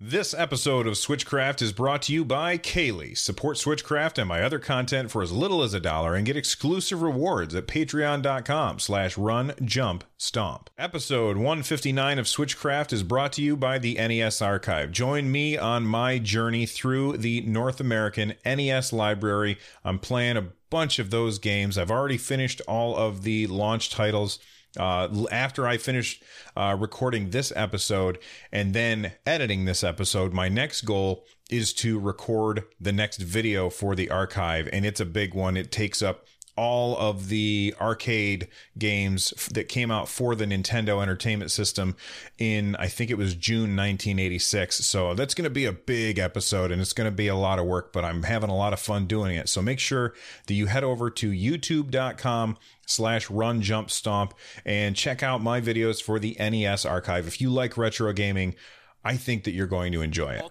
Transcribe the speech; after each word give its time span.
This 0.00 0.32
episode 0.32 0.86
of 0.86 0.94
Switchcraft 0.94 1.60
is 1.60 1.72
brought 1.72 2.02
to 2.02 2.12
you 2.12 2.24
by 2.24 2.56
Kaylee. 2.56 3.18
Support 3.18 3.56
Switchcraft 3.56 4.16
and 4.16 4.28
my 4.28 4.42
other 4.42 4.60
content 4.60 5.10
for 5.10 5.22
as 5.22 5.32
little 5.32 5.60
as 5.60 5.74
a 5.74 5.80
dollar 5.80 6.14
and 6.14 6.24
get 6.24 6.36
exclusive 6.36 7.02
rewards 7.02 7.52
at 7.56 7.66
patreon.com 7.66 8.78
slash 8.78 9.18
run 9.18 9.54
jump 9.64 10.04
stomp. 10.16 10.70
Episode 10.78 11.36
159 11.36 12.20
of 12.20 12.26
Switchcraft 12.26 12.92
is 12.92 13.02
brought 13.02 13.32
to 13.32 13.42
you 13.42 13.56
by 13.56 13.76
the 13.76 13.94
NES 13.94 14.40
Archive. 14.40 14.92
Join 14.92 15.32
me 15.32 15.58
on 15.58 15.84
my 15.84 16.20
journey 16.20 16.64
through 16.64 17.16
the 17.16 17.40
North 17.40 17.80
American 17.80 18.34
NES 18.46 18.92
library. 18.92 19.58
I'm 19.84 19.98
playing 19.98 20.36
a 20.36 20.50
bunch 20.70 21.00
of 21.00 21.10
those 21.10 21.40
games. 21.40 21.76
I've 21.76 21.90
already 21.90 22.18
finished 22.18 22.62
all 22.68 22.96
of 22.96 23.24
the 23.24 23.48
launch 23.48 23.90
titles 23.90 24.38
uh, 24.76 25.26
after 25.30 25.66
I 25.66 25.76
finish 25.76 26.20
uh, 26.56 26.76
recording 26.78 27.30
this 27.30 27.52
episode 27.56 28.18
and 28.52 28.74
then 28.74 29.12
editing 29.26 29.64
this 29.64 29.82
episode, 29.82 30.32
my 30.32 30.48
next 30.48 30.82
goal 30.82 31.24
is 31.50 31.72
to 31.72 31.98
record 31.98 32.64
the 32.80 32.92
next 32.92 33.20
video 33.20 33.70
for 33.70 33.94
the 33.94 34.10
archive. 34.10 34.68
And 34.72 34.84
it's 34.84 35.00
a 35.00 35.06
big 35.06 35.34
one. 35.34 35.56
It 35.56 35.72
takes 35.72 36.02
up 36.02 36.26
all 36.58 36.96
of 36.98 37.28
the 37.28 37.72
arcade 37.80 38.48
games 38.76 39.30
that 39.52 39.68
came 39.68 39.92
out 39.92 40.08
for 40.08 40.34
the 40.34 40.44
Nintendo 40.44 41.00
Entertainment 41.00 41.52
System 41.52 41.94
in, 42.36 42.74
I 42.76 42.88
think 42.88 43.12
it 43.12 43.16
was 43.16 43.36
June 43.36 43.76
1986. 43.76 44.84
So 44.84 45.14
that's 45.14 45.34
going 45.34 45.44
to 45.44 45.50
be 45.50 45.66
a 45.66 45.72
big 45.72 46.18
episode 46.18 46.72
and 46.72 46.82
it's 46.82 46.92
going 46.92 47.06
to 47.06 47.14
be 47.14 47.28
a 47.28 47.36
lot 47.36 47.60
of 47.60 47.66
work, 47.66 47.92
but 47.92 48.04
I'm 48.04 48.24
having 48.24 48.50
a 48.50 48.56
lot 48.56 48.72
of 48.72 48.80
fun 48.80 49.06
doing 49.06 49.36
it. 49.36 49.48
So 49.48 49.62
make 49.62 49.78
sure 49.78 50.14
that 50.48 50.54
you 50.54 50.66
head 50.66 50.82
over 50.82 51.10
to 51.10 51.30
youtube.com 51.30 52.58
slash 52.86 53.30
run 53.30 53.62
jump 53.62 53.88
stomp 53.88 54.34
and 54.64 54.96
check 54.96 55.22
out 55.22 55.40
my 55.40 55.60
videos 55.60 56.02
for 56.02 56.18
the 56.18 56.36
NES 56.40 56.84
archive. 56.84 57.28
If 57.28 57.40
you 57.40 57.50
like 57.50 57.76
retro 57.76 58.12
gaming, 58.12 58.56
I 59.04 59.16
think 59.16 59.44
that 59.44 59.52
you're 59.52 59.68
going 59.68 59.92
to 59.92 60.02
enjoy 60.02 60.40
it. 60.42 60.44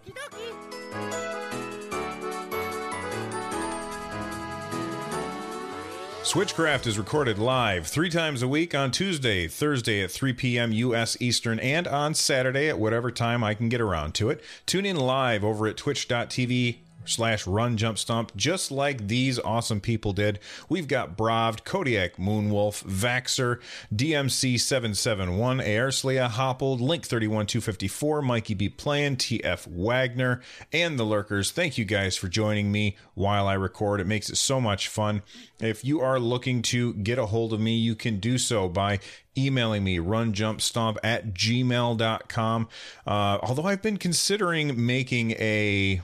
Switchcraft 6.28 6.86
is 6.86 6.98
recorded 6.98 7.40
live 7.40 7.88
three 7.88 8.10
times 8.10 8.42
a 8.42 8.50
week 8.50 8.76
on 8.76 8.92
Tuesday, 8.92 9.48
Thursday 9.48 10.04
at 10.04 10.12
3 10.12 10.34
p.m. 10.34 10.74
U.S. 10.74 11.16
Eastern, 11.22 11.58
and 11.58 11.88
on 11.88 12.14
Saturday 12.14 12.68
at 12.68 12.78
whatever 12.78 13.12
time 13.12 13.46
I 13.46 13.54
can 13.54 13.70
get 13.70 13.80
around 13.80 14.14
to 14.16 14.30
it. 14.30 14.44
Tune 14.66 14.86
in 14.86 14.98
live 14.98 15.46
over 15.46 15.68
at 15.68 15.78
twitch.tv 15.78 16.80
slash 17.10 17.48
run 17.48 17.78
jump 17.78 17.98
stomp, 17.98 18.36
just 18.36 18.72
like 18.72 19.08
these 19.08 19.40
awesome 19.40 19.80
people 19.82 20.14
did. 20.14 20.40
We've 20.70 20.88
got 20.88 21.18
Bravd, 21.18 21.64
Kodiak, 21.64 22.18
Moonwolf, 22.18 22.84
Vaxer, 22.84 23.60
DMC771, 23.94 25.66
Airslea, 25.66 26.30
Hoppled, 26.30 26.80
Link31254, 26.80 28.24
Mikey 28.24 28.54
B 28.54 28.70
Playing, 28.70 29.18
TF 29.18 29.68
Wagner, 29.68 30.42
and 30.72 31.00
the 31.00 31.06
Lurkers. 31.06 31.52
Thank 31.52 31.78
you 31.78 31.86
guys 31.86 32.16
for 32.16 32.28
joining 32.28 32.72
me 32.72 32.98
while 33.14 33.48
I 33.48 33.54
record. 33.54 34.00
It 34.00 34.08
makes 34.08 34.30
it 34.30 34.38
so 34.38 34.60
much 34.62 34.88
fun. 34.88 35.22
If 35.60 35.84
you 35.84 36.02
are 36.02 36.20
looking 36.20 36.62
to 36.64 36.94
get 36.94 37.18
a 37.18 37.26
hold 37.26 37.54
of 37.54 37.60
me, 37.60 37.76
you 37.76 37.96
can 37.96 38.20
do 38.20 38.38
so 38.38 38.70
by 38.70 39.00
emailing 39.38 39.84
me 39.84 39.98
runjumpstomp 39.98 40.98
at 41.04 41.34
gmail.com. 41.34 42.68
Uh, 43.06 43.38
although 43.42 43.66
I've 43.66 43.82
been 43.82 43.98
considering 43.98 44.86
making 44.86 45.32
a 45.32 46.02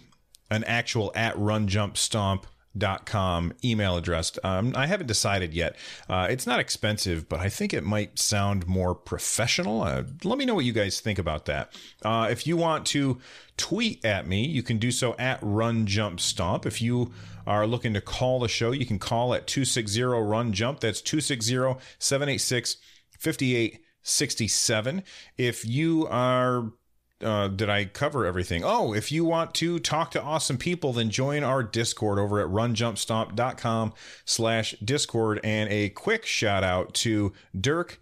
an 0.49 0.63
actual 0.65 1.11
at 1.15 1.37
run 1.37 1.67
jump 1.67 1.97
stomp 1.97 2.45
dot 2.75 3.05
com 3.05 3.53
email 3.63 3.97
address. 3.97 4.37
Um, 4.43 4.73
I 4.75 4.87
haven't 4.87 5.07
decided 5.07 5.53
yet. 5.53 5.75
Uh, 6.09 6.27
it's 6.29 6.47
not 6.47 6.59
expensive, 6.59 7.29
but 7.29 7.39
I 7.39 7.49
think 7.49 7.73
it 7.73 7.83
might 7.83 8.17
sound 8.17 8.67
more 8.67 8.95
professional. 8.95 9.83
Uh, 9.83 10.03
let 10.23 10.37
me 10.37 10.45
know 10.45 10.55
what 10.55 10.65
you 10.65 10.73
guys 10.73 10.99
think 10.99 11.19
about 11.19 11.45
that. 11.45 11.73
Uh, 12.03 12.27
if 12.31 12.47
you 12.47 12.57
want 12.57 12.85
to 12.87 13.19
tweet 13.57 14.03
at 14.03 14.27
me, 14.27 14.45
you 14.45 14.63
can 14.63 14.77
do 14.77 14.91
so 14.91 15.15
at 15.19 15.39
Run 15.41 15.85
Jump 15.85 16.19
Stomp. 16.19 16.65
If 16.65 16.81
you 16.81 17.11
are 17.45 17.67
looking 17.67 17.93
to 17.93 18.01
call 18.01 18.39
the 18.39 18.47
show, 18.47 18.71
you 18.71 18.85
can 18.85 18.99
call 18.99 19.33
at 19.33 19.47
260 19.47 20.01
Run 20.03 20.53
Jump. 20.53 20.79
That's 20.79 21.01
260 21.01 21.79
786 21.99 22.77
5867. 23.19 25.03
If 25.37 25.65
you 25.65 26.07
are 26.09 26.71
uh, 27.23 27.47
did 27.47 27.69
I 27.69 27.85
cover 27.85 28.25
everything? 28.25 28.63
Oh, 28.63 28.93
if 28.93 29.11
you 29.11 29.25
want 29.25 29.53
to 29.55 29.79
talk 29.79 30.11
to 30.11 30.21
awesome 30.21 30.57
people, 30.57 30.93
then 30.93 31.09
join 31.09 31.43
our 31.43 31.63
Discord 31.63 32.19
over 32.19 32.39
at 32.39 32.47
runjumpstomp.com 32.47 33.93
slash 34.25 34.75
Discord. 34.83 35.39
And 35.43 35.69
a 35.71 35.89
quick 35.89 36.25
shout 36.25 36.63
out 36.63 36.93
to 36.95 37.33
Dirk 37.59 37.99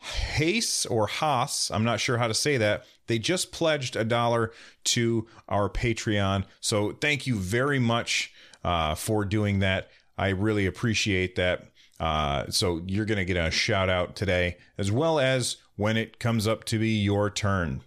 Haas 0.00 0.86
or 0.86 1.06
Haas. 1.06 1.70
I'm 1.70 1.84
not 1.84 2.00
sure 2.00 2.18
how 2.18 2.28
to 2.28 2.34
say 2.34 2.56
that. 2.56 2.84
They 3.06 3.18
just 3.18 3.52
pledged 3.52 3.96
a 3.96 4.04
dollar 4.04 4.52
to 4.84 5.26
our 5.48 5.68
Patreon. 5.68 6.44
So 6.60 6.92
thank 6.92 7.26
you 7.26 7.36
very 7.36 7.78
much 7.78 8.32
uh, 8.64 8.94
for 8.94 9.24
doing 9.24 9.60
that. 9.60 9.90
I 10.18 10.30
really 10.30 10.66
appreciate 10.66 11.36
that. 11.36 11.66
Uh, 12.00 12.50
so 12.50 12.82
you're 12.86 13.04
going 13.04 13.18
to 13.18 13.24
get 13.24 13.36
a 13.36 13.50
shout 13.50 13.88
out 13.88 14.16
today, 14.16 14.56
as 14.76 14.90
well 14.90 15.20
as 15.20 15.58
when 15.76 15.96
it 15.96 16.18
comes 16.18 16.46
up 16.46 16.64
to 16.64 16.78
be 16.78 16.88
your 16.88 17.30
turn. 17.30 17.82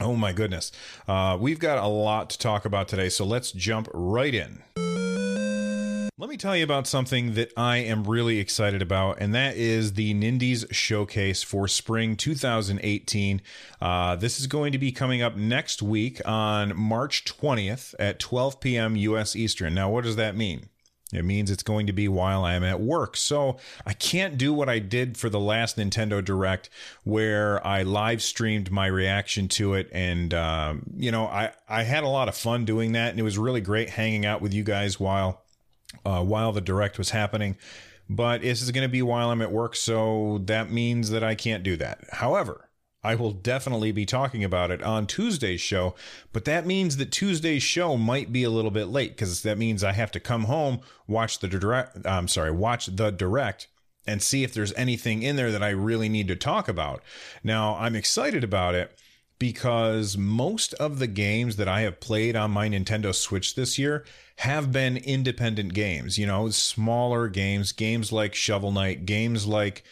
Oh 0.00 0.16
my 0.16 0.32
goodness. 0.32 0.72
Uh, 1.06 1.38
we've 1.40 1.60
got 1.60 1.78
a 1.78 1.86
lot 1.86 2.30
to 2.30 2.38
talk 2.38 2.64
about 2.64 2.88
today, 2.88 3.08
so 3.08 3.24
let's 3.24 3.52
jump 3.52 3.88
right 3.92 4.34
in. 4.34 4.62
Let 6.16 6.30
me 6.30 6.36
tell 6.36 6.56
you 6.56 6.64
about 6.64 6.86
something 6.86 7.34
that 7.34 7.52
I 7.56 7.78
am 7.78 8.04
really 8.04 8.38
excited 8.38 8.82
about, 8.82 9.18
and 9.20 9.34
that 9.34 9.56
is 9.56 9.92
the 9.92 10.14
Nindies 10.14 10.64
Showcase 10.72 11.42
for 11.42 11.68
spring 11.68 12.16
2018. 12.16 13.42
Uh, 13.80 14.16
this 14.16 14.40
is 14.40 14.46
going 14.46 14.72
to 14.72 14.78
be 14.78 14.90
coming 14.90 15.22
up 15.22 15.36
next 15.36 15.82
week 15.82 16.20
on 16.26 16.76
March 16.76 17.24
20th 17.24 17.94
at 17.98 18.18
12 18.18 18.60
p.m. 18.60 18.96
U.S. 18.96 19.36
Eastern. 19.36 19.74
Now, 19.74 19.90
what 19.90 20.04
does 20.04 20.16
that 20.16 20.36
mean? 20.36 20.70
It 21.12 21.24
means 21.24 21.50
it's 21.50 21.62
going 21.62 21.86
to 21.86 21.92
be 21.92 22.08
while 22.08 22.44
I'm 22.44 22.64
at 22.64 22.80
work. 22.80 23.16
So 23.16 23.58
I 23.86 23.92
can't 23.92 24.36
do 24.36 24.52
what 24.52 24.68
I 24.68 24.78
did 24.78 25.16
for 25.16 25.28
the 25.28 25.38
last 25.38 25.76
Nintendo 25.76 26.24
Direct, 26.24 26.70
where 27.04 27.64
I 27.64 27.82
live 27.82 28.22
streamed 28.22 28.70
my 28.70 28.86
reaction 28.86 29.46
to 29.48 29.74
it. 29.74 29.88
And, 29.92 30.34
um, 30.34 30.84
you 30.96 31.12
know, 31.12 31.26
I, 31.26 31.52
I 31.68 31.82
had 31.84 32.04
a 32.04 32.08
lot 32.08 32.28
of 32.28 32.36
fun 32.36 32.64
doing 32.64 32.92
that. 32.92 33.10
And 33.10 33.20
it 33.20 33.22
was 33.22 33.38
really 33.38 33.60
great 33.60 33.90
hanging 33.90 34.26
out 34.26 34.40
with 34.40 34.52
you 34.52 34.64
guys 34.64 34.98
while, 34.98 35.42
uh, 36.04 36.24
while 36.24 36.52
the 36.52 36.60
Direct 36.60 36.98
was 36.98 37.10
happening. 37.10 37.56
But 38.08 38.42
this 38.42 38.60
is 38.60 38.70
going 38.70 38.82
to 38.82 38.92
be 38.92 39.02
while 39.02 39.30
I'm 39.30 39.42
at 39.42 39.52
work. 39.52 39.76
So 39.76 40.40
that 40.46 40.70
means 40.70 41.10
that 41.10 41.22
I 41.22 41.34
can't 41.34 41.62
do 41.62 41.76
that. 41.76 42.00
However, 42.10 42.63
I 43.04 43.14
will 43.14 43.32
definitely 43.32 43.92
be 43.92 44.06
talking 44.06 44.42
about 44.42 44.70
it 44.70 44.82
on 44.82 45.06
Tuesday's 45.06 45.60
show, 45.60 45.94
but 46.32 46.46
that 46.46 46.66
means 46.66 46.96
that 46.96 47.12
Tuesday's 47.12 47.62
show 47.62 47.98
might 47.98 48.32
be 48.32 48.42
a 48.42 48.50
little 48.50 48.70
bit 48.70 48.86
late 48.86 49.10
because 49.10 49.42
that 49.42 49.58
means 49.58 49.84
I 49.84 49.92
have 49.92 50.10
to 50.12 50.20
come 50.20 50.44
home, 50.44 50.80
watch 51.06 51.38
the 51.38 51.48
direct, 51.48 52.06
I'm 52.06 52.28
sorry, 52.28 52.50
watch 52.50 52.86
the 52.86 53.10
direct 53.10 53.68
and 54.06 54.22
see 54.22 54.42
if 54.42 54.54
there's 54.54 54.72
anything 54.72 55.22
in 55.22 55.36
there 55.36 55.52
that 55.52 55.62
I 55.62 55.70
really 55.70 56.08
need 56.08 56.28
to 56.28 56.36
talk 56.36 56.68
about. 56.68 57.02
Now, 57.42 57.76
I'm 57.76 57.94
excited 57.94 58.42
about 58.42 58.74
it 58.74 58.96
because 59.38 60.16
most 60.16 60.74
of 60.74 60.98
the 60.98 61.06
games 61.06 61.56
that 61.56 61.68
I 61.68 61.82
have 61.82 62.00
played 62.00 62.36
on 62.36 62.50
my 62.50 62.68
Nintendo 62.68 63.14
Switch 63.14 63.54
this 63.54 63.78
year 63.78 64.04
have 64.38 64.72
been 64.72 64.96
independent 64.96 65.74
games, 65.74 66.18
you 66.18 66.26
know, 66.26 66.48
smaller 66.50 67.28
games, 67.28 67.72
games 67.72 68.12
like 68.12 68.34
Shovel 68.34 68.72
Knight, 68.72 69.06
games 69.06 69.46
like 69.46 69.84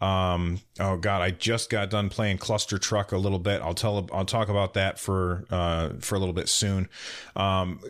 um, 0.00 0.60
oh 0.78 0.96
God, 0.96 1.20
I 1.20 1.30
just 1.30 1.70
got 1.70 1.90
done 1.90 2.08
playing 2.08 2.38
Clustertruck 2.38 3.12
a 3.12 3.18
little 3.18 3.38
bit. 3.38 3.60
I'll 3.60 3.74
tell, 3.74 4.08
I'll 4.12 4.24
talk 4.24 4.48
about 4.48 4.74
that 4.74 4.98
for 4.98 5.44
uh, 5.50 5.90
for 6.00 6.14
a 6.14 6.18
little 6.18 6.34
bit 6.34 6.48
soon. 6.48 6.88
Um, 7.36 7.80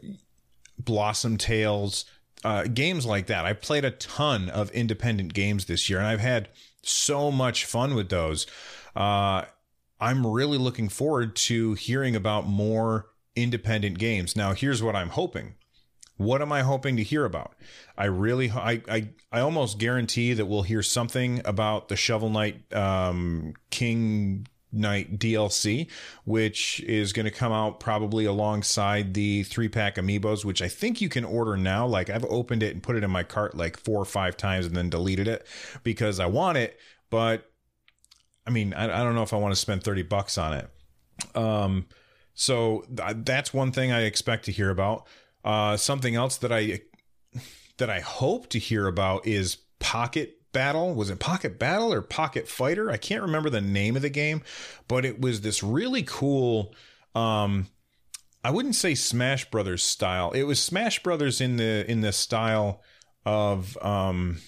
Blossom 0.78 1.36
Tales, 1.36 2.04
uh, 2.44 2.64
games 2.64 3.06
like 3.06 3.26
that. 3.26 3.44
I 3.44 3.52
played 3.52 3.84
a 3.84 3.90
ton 3.90 4.48
of 4.48 4.70
independent 4.70 5.34
games 5.34 5.66
this 5.66 5.88
year, 5.88 5.98
and 5.98 6.08
I've 6.08 6.20
had 6.20 6.48
so 6.82 7.30
much 7.30 7.64
fun 7.64 7.94
with 7.94 8.08
those. 8.08 8.46
Uh, 8.96 9.44
I'm 10.00 10.26
really 10.26 10.58
looking 10.58 10.88
forward 10.88 11.36
to 11.36 11.74
hearing 11.74 12.16
about 12.16 12.46
more 12.46 13.06
independent 13.36 13.98
games. 13.98 14.34
Now, 14.34 14.54
here's 14.54 14.82
what 14.82 14.96
I'm 14.96 15.10
hoping. 15.10 15.54
What 16.20 16.42
am 16.42 16.52
I 16.52 16.60
hoping 16.60 16.98
to 16.98 17.02
hear 17.02 17.24
about? 17.24 17.54
I 17.96 18.04
really, 18.04 18.50
I, 18.50 18.82
I, 18.86 19.08
I 19.32 19.40
almost 19.40 19.78
guarantee 19.78 20.34
that 20.34 20.44
we'll 20.44 20.60
hear 20.60 20.82
something 20.82 21.40
about 21.46 21.88
the 21.88 21.96
Shovel 21.96 22.28
Knight 22.28 22.70
um, 22.74 23.54
King 23.70 24.46
Knight 24.70 25.18
DLC, 25.18 25.90
which 26.26 26.80
is 26.80 27.14
going 27.14 27.24
to 27.24 27.30
come 27.30 27.52
out 27.52 27.80
probably 27.80 28.26
alongside 28.26 29.14
the 29.14 29.44
three 29.44 29.70
pack 29.70 29.94
amiibos, 29.94 30.44
which 30.44 30.60
I 30.60 30.68
think 30.68 31.00
you 31.00 31.08
can 31.08 31.24
order 31.24 31.56
now. 31.56 31.86
Like 31.86 32.10
I've 32.10 32.26
opened 32.26 32.62
it 32.62 32.74
and 32.74 32.82
put 32.82 32.96
it 32.96 33.02
in 33.02 33.10
my 33.10 33.22
cart 33.22 33.56
like 33.56 33.78
four 33.78 33.98
or 33.98 34.04
five 34.04 34.36
times 34.36 34.66
and 34.66 34.76
then 34.76 34.90
deleted 34.90 35.26
it 35.26 35.46
because 35.84 36.20
I 36.20 36.26
want 36.26 36.58
it. 36.58 36.78
But 37.08 37.50
I 38.46 38.50
mean, 38.50 38.74
I, 38.74 38.84
I 38.84 39.04
don't 39.04 39.14
know 39.14 39.22
if 39.22 39.32
I 39.32 39.38
want 39.38 39.52
to 39.52 39.60
spend 39.60 39.84
30 39.84 40.02
bucks 40.02 40.36
on 40.36 40.52
it. 40.52 40.70
Um, 41.34 41.86
so 42.34 42.84
th- 42.94 43.16
that's 43.24 43.54
one 43.54 43.72
thing 43.72 43.90
I 43.90 44.02
expect 44.02 44.44
to 44.44 44.52
hear 44.52 44.68
about. 44.68 45.06
Uh, 45.44 45.76
something 45.76 46.14
else 46.14 46.36
that 46.38 46.52
I 46.52 46.80
that 47.78 47.90
I 47.90 48.00
hope 48.00 48.48
to 48.50 48.58
hear 48.58 48.86
about 48.86 49.26
is 49.26 49.56
Pocket 49.78 50.40
Battle. 50.52 50.94
Was 50.94 51.10
it 51.10 51.18
Pocket 51.18 51.58
Battle 51.58 51.92
or 51.92 52.02
Pocket 52.02 52.46
Fighter? 52.46 52.90
I 52.90 52.96
can't 52.96 53.22
remember 53.22 53.50
the 53.50 53.60
name 53.60 53.96
of 53.96 54.02
the 54.02 54.10
game, 54.10 54.42
but 54.88 55.04
it 55.04 55.20
was 55.20 55.40
this 55.40 55.62
really 55.62 56.02
cool. 56.02 56.74
Um, 57.14 57.68
I 58.44 58.50
wouldn't 58.50 58.74
say 58.74 58.94
Smash 58.94 59.50
Brothers 59.50 59.82
style. 59.82 60.30
It 60.32 60.44
was 60.44 60.60
Smash 60.60 61.02
Brothers 61.02 61.40
in 61.40 61.56
the 61.56 61.90
in 61.90 62.00
the 62.00 62.12
style 62.12 62.82
of 63.24 63.76
um, 63.82 64.38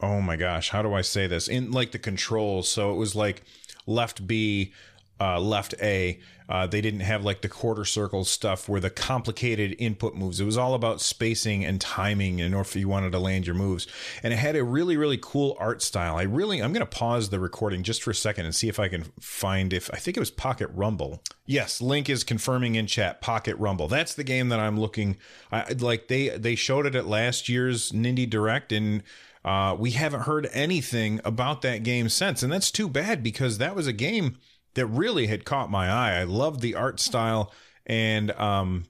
oh 0.00 0.20
my 0.20 0.36
gosh, 0.36 0.70
how 0.70 0.82
do 0.82 0.94
I 0.94 1.02
say 1.02 1.26
this? 1.26 1.48
In 1.48 1.70
like 1.70 1.92
the 1.92 1.98
controls. 1.98 2.68
So 2.68 2.92
it 2.92 2.96
was 2.96 3.14
like 3.14 3.42
left 3.86 4.26
B, 4.26 4.72
uh, 5.20 5.38
left 5.38 5.74
A. 5.82 6.18
Uh, 6.48 6.66
they 6.66 6.80
didn't 6.80 7.00
have 7.00 7.24
like 7.24 7.42
the 7.42 7.48
quarter 7.48 7.84
circle 7.84 8.24
stuff 8.24 8.68
where 8.68 8.80
the 8.80 8.90
complicated 8.90 9.76
input 9.78 10.16
moves. 10.16 10.40
It 10.40 10.44
was 10.44 10.56
all 10.56 10.74
about 10.74 11.00
spacing 11.00 11.64
and 11.64 11.80
timing 11.80 12.40
in 12.40 12.54
order 12.54 12.68
if 12.68 12.74
you 12.74 12.88
wanted 12.88 13.12
to 13.12 13.20
land 13.20 13.46
your 13.46 13.54
moves. 13.54 13.86
And 14.24 14.32
it 14.32 14.36
had 14.36 14.56
a 14.56 14.64
really, 14.64 14.96
really 14.96 15.18
cool 15.22 15.56
art 15.60 15.80
style. 15.80 16.16
I 16.16 16.22
really, 16.22 16.60
I'm 16.60 16.72
going 16.72 16.80
to 16.80 16.86
pause 16.86 17.28
the 17.28 17.38
recording 17.38 17.84
just 17.84 18.02
for 18.02 18.10
a 18.10 18.14
second 18.16 18.46
and 18.46 18.54
see 18.54 18.68
if 18.68 18.80
I 18.80 18.88
can 18.88 19.04
find 19.20 19.72
if 19.72 19.88
I 19.92 19.98
think 19.98 20.16
it 20.16 20.20
was 20.20 20.32
Pocket 20.32 20.70
Rumble. 20.74 21.22
Yes, 21.46 21.80
Link 21.80 22.08
is 22.08 22.24
confirming 22.24 22.74
in 22.74 22.88
chat 22.88 23.20
Pocket 23.20 23.54
Rumble. 23.56 23.86
That's 23.86 24.14
the 24.14 24.24
game 24.24 24.48
that 24.48 24.58
I'm 24.58 24.80
looking. 24.80 25.18
I, 25.52 25.72
like 25.74 26.08
they 26.08 26.30
they 26.30 26.56
showed 26.56 26.84
it 26.84 26.96
at 26.96 27.06
last 27.06 27.48
year's 27.48 27.92
Nindie 27.92 28.28
Direct 28.28 28.72
and. 28.72 29.02
Uh, 29.42 29.74
we 29.78 29.92
haven't 29.92 30.24
heard 30.24 30.50
anything 30.52 31.18
about 31.24 31.62
that 31.62 31.82
game 31.82 32.10
since, 32.10 32.42
and 32.42 32.52
that's 32.52 32.70
too 32.70 32.86
bad 32.86 33.22
because 33.22 33.56
that 33.56 33.74
was 33.74 33.86
a 33.86 33.92
game 33.94 34.36
that 34.74 34.86
really 34.86 35.26
had 35.26 35.44
caught 35.44 35.70
my 35.70 35.90
eye. 35.90 36.20
I 36.20 36.24
loved 36.24 36.60
the 36.60 36.74
art 36.74 37.00
style 37.00 37.52
and 37.86 38.30
um, 38.32 38.84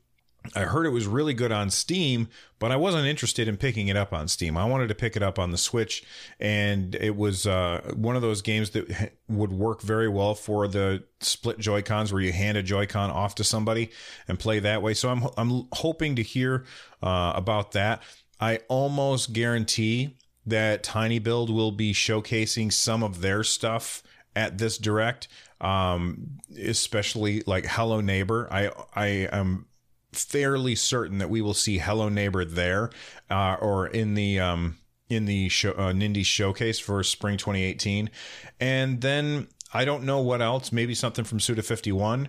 I 0.55 0.61
heard 0.61 0.87
it 0.87 0.91
was 0.91 1.07
really 1.07 1.35
good 1.35 1.53
on 1.53 1.71
Steam, 1.71 2.29
but 2.59 2.73
I 2.73 2.77
wasn't 2.77 3.07
interested 3.07 3.47
in 3.47 3.57
picking 3.57 3.89
it 3.89 3.97
up 3.97 4.13
on 4.13 4.27
Steam. 4.27 4.57
I 4.57 4.65
wanted 4.65 4.89
to 4.89 4.95
pick 4.95 5.17
it 5.17 5.23
up 5.23 5.39
on 5.39 5.51
the 5.51 5.59
Switch, 5.59 6.03
and 6.39 6.95
it 6.95 7.15
was 7.15 7.47
uh, 7.47 7.93
one 7.95 8.17
of 8.17 8.23
those 8.23 8.43
games 8.43 8.71
that 8.71 9.13
would 9.29 9.53
work 9.53 9.83
very 9.83 10.09
well 10.09 10.35
for 10.35 10.67
the 10.67 11.05
split 11.21 11.59
Joy 11.59 11.83
Cons, 11.83 12.13
where 12.13 12.23
you 12.23 12.33
hand 12.33 12.57
a 12.57 12.63
Joy 12.63 12.87
Con 12.87 13.11
off 13.11 13.35
to 13.37 13.45
somebody 13.45 13.91
and 14.29 14.39
play 14.39 14.59
that 14.61 14.83
way. 14.83 14.95
So 14.95 15.11
I'm 15.11 15.29
I'm 15.37 15.69
hoping 15.73 16.17
to 16.17 16.23
hear 16.23 16.65
uh, 17.03 17.33
about 17.37 17.73
that. 17.73 18.03
I 18.41 18.61
almost 18.69 19.35
guarantee 19.35 20.17
that 20.47 20.83
tinyBuild 20.83 21.51
will 21.51 21.73
be 21.73 21.93
showcasing 21.93 22.73
some 22.73 23.03
of 23.03 23.21
their 23.21 23.45
stuff 23.45 24.03
at 24.37 24.59
this 24.59 24.79
direct 24.79 25.29
um, 25.61 26.39
especially 26.59 27.43
like 27.47 27.67
Hello 27.67 28.01
Neighbor. 28.01 28.49
I 28.51 28.71
I 28.95 29.07
am 29.33 29.67
fairly 30.13 30.75
certain 30.75 31.19
that 31.19 31.31
we 31.31 31.43
will 31.43 31.55
see 31.55 31.79
Hello 31.79 32.09
Neighbor 32.09 32.45
there, 32.45 32.91
uh, 33.29 33.57
or 33.61 33.87
in 33.87 34.15
the 34.15 34.41
um, 34.41 34.79
in 35.09 35.27
the 35.27 35.49
show, 35.49 35.73
uh, 35.73 35.93
Nindie 35.93 36.25
showcase 36.25 36.79
for 36.79 37.03
spring 37.03 37.37
2018, 37.37 38.11
and 38.59 39.01
then 39.01 39.49
I 39.73 39.85
don't 39.85 40.05
know 40.05 40.21
what 40.21 40.41
else. 40.41 40.73
Maybe 40.73 40.95
something 40.95 41.25
from 41.25 41.41
Suda 41.41 41.63
51. 41.63 42.29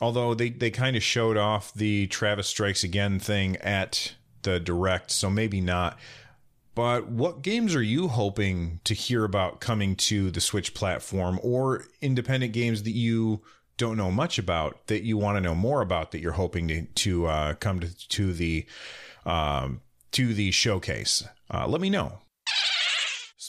Although 0.00 0.34
they 0.34 0.50
they 0.50 0.70
kind 0.70 0.96
of 0.96 1.02
showed 1.02 1.36
off 1.36 1.72
the 1.74 2.06
Travis 2.08 2.48
Strikes 2.48 2.82
Again 2.82 3.20
thing 3.20 3.56
at 3.58 4.14
the 4.42 4.58
direct, 4.58 5.10
so 5.10 5.30
maybe 5.30 5.60
not. 5.60 5.98
But 6.74 7.08
what 7.08 7.42
games 7.42 7.74
are 7.74 7.82
you 7.82 8.08
hoping 8.08 8.80
to 8.84 8.94
hear 8.94 9.24
about 9.24 9.60
coming 9.60 9.96
to 9.96 10.30
the 10.30 10.40
Switch 10.40 10.72
platform 10.72 11.40
or 11.42 11.84
independent 12.00 12.52
games 12.52 12.84
that 12.84 12.92
you 12.92 13.42
don't 13.76 13.96
know 13.96 14.10
much 14.10 14.38
about 14.38 14.86
that 14.86 15.02
you 15.02 15.16
want 15.16 15.36
to 15.36 15.40
know 15.40 15.54
more 15.54 15.80
about 15.80 16.10
that 16.12 16.20
you're 16.20 16.32
hoping 16.32 16.68
to, 16.68 16.82
to 16.82 17.26
uh, 17.26 17.54
come 17.54 17.80
to, 17.80 18.08
to 18.08 18.32
the 18.32 18.66
um, 19.26 19.80
to 20.12 20.34
the 20.34 20.50
showcase? 20.50 21.24
Uh, 21.52 21.66
let 21.66 21.80
me 21.80 21.90
know. 21.90 22.18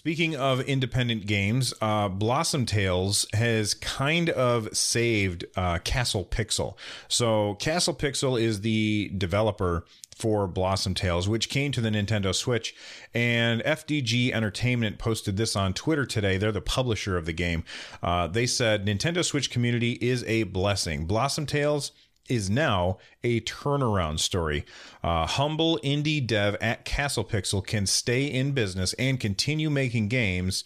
Speaking 0.01 0.36
of 0.36 0.62
independent 0.62 1.27
games, 1.27 1.75
uh, 1.80 2.09
Blossom 2.09 2.65
Tales 2.65 3.27
has 3.33 3.75
kind 3.75 4.31
of 4.31 4.75
saved 4.75 5.45
uh, 5.56 5.77
Castle 5.77 6.25
Pixel. 6.25 6.75
So, 7.07 7.53
Castle 7.59 7.94
Pixel 7.94 8.42
is 8.42 8.62
the 8.62 9.12
developer 9.15 9.86
for 10.15 10.48
Blossom 10.48 10.95
Tales, 10.95 11.30
which 11.30 11.50
came 11.50 11.71
to 11.74 11.81
the 11.81 11.92
Nintendo 11.92 12.33
Switch. 12.33 12.74
And 13.13 13.62
FDG 13.62 14.31
Entertainment 14.33 14.98
posted 14.98 15.38
this 15.38 15.56
on 15.56 15.71
Twitter 15.71 16.07
today. 16.07 16.38
They're 16.38 16.51
the 16.51 16.62
publisher 16.62 17.15
of 17.15 17.27
the 17.27 17.33
game. 17.33 17.63
Uh, 18.01 18.25
they 18.25 18.48
said 18.48 18.88
Nintendo 18.88 19.24
Switch 19.24 19.51
community 19.51 20.00
is 20.01 20.24
a 20.24 20.44
blessing. 20.44 21.06
Blossom 21.06 21.45
Tales 21.45 21.92
is 22.29 22.50
now 22.50 22.97
a 23.23 23.41
turnaround 23.41 24.19
story. 24.19 24.65
Uh, 25.03 25.25
humble 25.25 25.79
indie 25.83 26.25
dev 26.25 26.56
at 26.62 26.85
Castle 26.85 27.25
Pixel 27.25 27.65
can 27.65 27.85
stay 27.85 28.25
in 28.25 28.51
business 28.51 28.94
and 28.94 29.19
continue 29.19 29.69
making 29.69 30.07
games. 30.07 30.63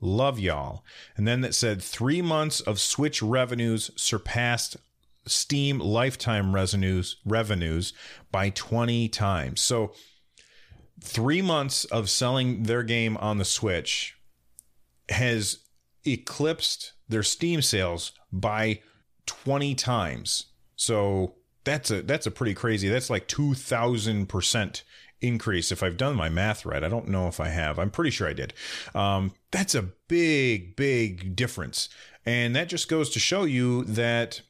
Love 0.00 0.38
y'all. 0.38 0.84
And 1.16 1.26
then 1.28 1.40
that 1.42 1.54
said 1.54 1.82
three 1.82 2.22
months 2.22 2.60
of 2.60 2.80
Switch 2.80 3.22
revenues 3.22 3.90
surpassed 3.96 4.76
Steam 5.26 5.78
lifetime 5.78 6.54
revenues 6.54 7.16
revenues 7.24 7.92
by 8.32 8.50
20 8.50 9.08
times. 9.08 9.60
So 9.60 9.92
3 11.02 11.42
months 11.42 11.84
of 11.86 12.10
selling 12.10 12.64
their 12.64 12.82
game 12.82 13.16
on 13.18 13.38
the 13.38 13.44
Switch 13.44 14.16
has 15.08 15.58
eclipsed 16.06 16.92
their 17.08 17.22
Steam 17.22 17.62
sales 17.62 18.12
by 18.32 18.80
20 19.26 19.74
times. 19.74 20.46
So 20.80 21.34
that's 21.64 21.90
a 21.90 22.00
that's 22.00 22.26
a 22.26 22.30
pretty 22.30 22.54
crazy. 22.54 22.88
That's 22.88 23.10
like 23.10 23.28
2000% 23.28 24.82
increase 25.20 25.70
if 25.70 25.82
I've 25.82 25.98
done 25.98 26.16
my 26.16 26.30
math 26.30 26.64
right. 26.64 26.82
I 26.82 26.88
don't 26.88 27.08
know 27.08 27.28
if 27.28 27.38
I 27.38 27.48
have. 27.48 27.78
I'm 27.78 27.90
pretty 27.90 28.10
sure 28.10 28.26
I 28.26 28.32
did. 28.32 28.54
Um, 28.94 29.34
that's 29.50 29.74
a 29.74 29.90
big 30.08 30.76
big 30.76 31.36
difference. 31.36 31.90
And 32.24 32.56
that 32.56 32.70
just 32.70 32.88
goes 32.88 33.10
to 33.10 33.18
show 33.18 33.44
you 33.44 33.84
that 33.84 34.40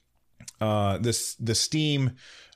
uh, 0.60 0.98
this 0.98 1.34
the 1.34 1.56
Steam, 1.56 2.12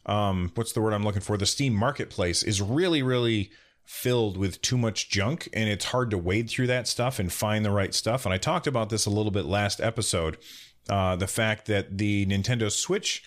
um, 0.06 0.53
what's 0.55 0.73
the 0.73 0.81
word 0.81 0.93
I'm 0.93 1.02
looking 1.02 1.21
for? 1.21 1.37
The 1.37 1.45
Steam 1.45 1.75
marketplace 1.75 2.45
is 2.45 2.62
really, 2.62 3.02
really 3.02 3.50
filled 3.85 4.37
with 4.37 4.62
too 4.62 4.78
much 4.78 5.11
junk, 5.11 5.49
and 5.52 5.69
it's 5.69 5.87
hard 5.87 6.11
to 6.11 6.19
wade 6.19 6.49
through 6.49 6.69
that 6.69 6.87
stuff 6.87 7.19
and 7.19 7.33
find 7.33 7.64
the 7.64 7.73
right 7.73 7.93
stuff. 7.93 8.25
And 8.25 8.33
I 8.33 8.38
talked 8.38 8.69
about 8.69 8.88
this 8.88 9.04
a 9.04 9.11
little 9.11 9.33
bit 9.33 9.47
last 9.47 9.81
episode. 9.81 10.38
Uh, 10.88 11.16
the 11.16 11.26
fact 11.26 11.66
that 11.66 11.99
the 11.99 12.25
Nintendo 12.26 12.71
Switch, 12.71 13.23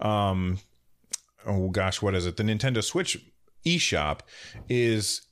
um, 0.00 0.58
oh 1.46 1.68
gosh, 1.68 2.02
what 2.02 2.14
is 2.14 2.26
it? 2.26 2.36
The 2.36 2.42
Nintendo 2.42 2.82
Switch 2.82 3.18
eShop 3.64 4.20
is 4.68 5.22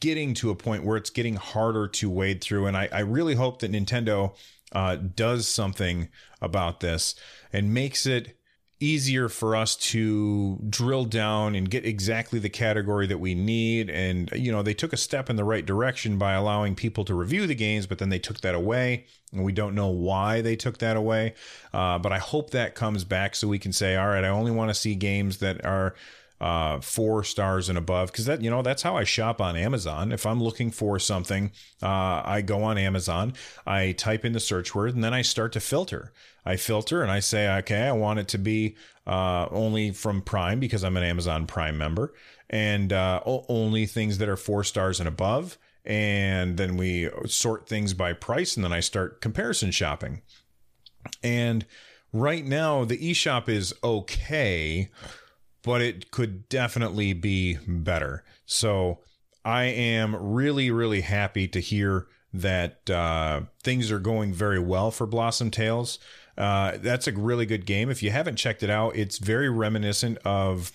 getting 0.00 0.34
to 0.34 0.50
a 0.50 0.54
point 0.54 0.84
where 0.84 0.96
it's 0.96 1.10
getting 1.10 1.36
harder 1.36 1.88
to 1.88 2.10
wade 2.10 2.42
through. 2.42 2.66
And 2.66 2.76
I, 2.76 2.88
I 2.92 3.00
really 3.00 3.34
hope 3.34 3.60
that 3.60 3.72
Nintendo 3.72 4.36
uh, 4.72 4.96
does 4.96 5.48
something 5.48 6.08
about 6.40 6.80
this 6.80 7.14
and 7.52 7.72
makes 7.72 8.06
it 8.06 8.36
easier 8.78 9.28
for 9.28 9.56
us 9.56 9.74
to 9.74 10.58
drill 10.68 11.06
down 11.06 11.54
and 11.54 11.70
get 11.70 11.86
exactly 11.86 12.38
the 12.38 12.48
category 12.48 13.06
that 13.06 13.18
we 13.18 13.34
need. 13.34 13.88
And, 13.88 14.30
you 14.32 14.52
know, 14.52 14.62
they 14.62 14.74
took 14.74 14.92
a 14.92 14.98
step 14.98 15.30
in 15.30 15.36
the 15.36 15.44
right 15.44 15.64
direction 15.64 16.18
by 16.18 16.34
allowing 16.34 16.74
people 16.74 17.04
to 17.06 17.14
review 17.14 17.46
the 17.46 17.54
games, 17.54 17.86
but 17.86 17.98
then 17.98 18.10
they 18.10 18.18
took 18.18 18.40
that 18.42 18.54
away. 18.54 19.06
And 19.32 19.44
we 19.44 19.52
don't 19.52 19.74
know 19.74 19.88
why 19.88 20.42
they 20.42 20.56
took 20.56 20.78
that 20.78 20.96
away. 20.96 21.34
Uh, 21.72 21.98
but 21.98 22.12
I 22.12 22.18
hope 22.18 22.50
that 22.50 22.74
comes 22.74 23.04
back 23.04 23.34
so 23.34 23.48
we 23.48 23.58
can 23.58 23.72
say, 23.72 23.96
all 23.96 24.08
right, 24.08 24.24
I 24.24 24.28
only 24.28 24.52
want 24.52 24.68
to 24.70 24.74
see 24.74 24.94
games 24.94 25.38
that 25.38 25.64
are 25.64 25.94
uh, 26.40 26.80
four 26.80 27.24
stars 27.24 27.68
and 27.68 27.78
above 27.78 28.12
because 28.12 28.26
that 28.26 28.42
you 28.42 28.50
know 28.50 28.62
that's 28.62 28.82
how 28.82 28.96
I 28.96 29.04
shop 29.04 29.40
on 29.40 29.56
Amazon. 29.56 30.12
If 30.12 30.26
I'm 30.26 30.42
looking 30.42 30.70
for 30.70 30.98
something, 30.98 31.50
uh, 31.82 32.22
I 32.24 32.42
go 32.42 32.62
on 32.62 32.78
Amazon, 32.78 33.32
I 33.66 33.92
type 33.92 34.24
in 34.24 34.32
the 34.32 34.40
search 34.40 34.74
word, 34.74 34.94
and 34.94 35.02
then 35.02 35.14
I 35.14 35.22
start 35.22 35.52
to 35.54 35.60
filter. 35.60 36.12
I 36.44 36.56
filter 36.56 37.02
and 37.02 37.10
I 37.10 37.20
say, 37.20 37.48
okay, 37.58 37.82
I 37.82 37.92
want 37.92 38.20
it 38.20 38.28
to 38.28 38.38
be 38.38 38.76
uh, 39.06 39.46
only 39.50 39.90
from 39.90 40.22
Prime 40.22 40.60
because 40.60 40.84
I'm 40.84 40.96
an 40.96 41.02
Amazon 41.02 41.46
Prime 41.46 41.78
member, 41.78 42.14
and 42.50 42.92
uh, 42.92 43.20
only 43.24 43.86
things 43.86 44.18
that 44.18 44.28
are 44.28 44.36
four 44.36 44.62
stars 44.62 45.00
and 45.00 45.08
above. 45.08 45.58
And 45.84 46.56
then 46.56 46.76
we 46.76 47.08
sort 47.26 47.68
things 47.68 47.94
by 47.94 48.12
price, 48.12 48.56
and 48.56 48.64
then 48.64 48.72
I 48.72 48.80
start 48.80 49.20
comparison 49.20 49.70
shopping. 49.70 50.22
And 51.22 51.64
right 52.12 52.44
now, 52.44 52.84
the 52.84 52.98
eShop 52.98 53.48
is 53.48 53.72
okay 53.84 54.90
but 55.66 55.82
it 55.82 56.12
could 56.12 56.48
definitely 56.48 57.12
be 57.12 57.58
better. 57.66 58.22
So 58.46 59.00
I 59.44 59.64
am 59.64 60.14
really, 60.14 60.70
really 60.70 61.00
happy 61.00 61.48
to 61.48 61.60
hear 61.60 62.06
that 62.32 62.88
uh, 62.88 63.40
things 63.64 63.90
are 63.90 63.98
going 63.98 64.32
very 64.32 64.60
well 64.60 64.92
for 64.92 65.08
Blossom 65.08 65.50
Tales. 65.50 65.98
Uh, 66.38 66.78
that's 66.78 67.08
a 67.08 67.12
really 67.12 67.46
good 67.46 67.66
game. 67.66 67.90
If 67.90 68.00
you 68.00 68.10
haven't 68.12 68.36
checked 68.36 68.62
it 68.62 68.70
out, 68.70 68.94
it's 68.94 69.18
very 69.18 69.50
reminiscent 69.50 70.18
of 70.24 70.70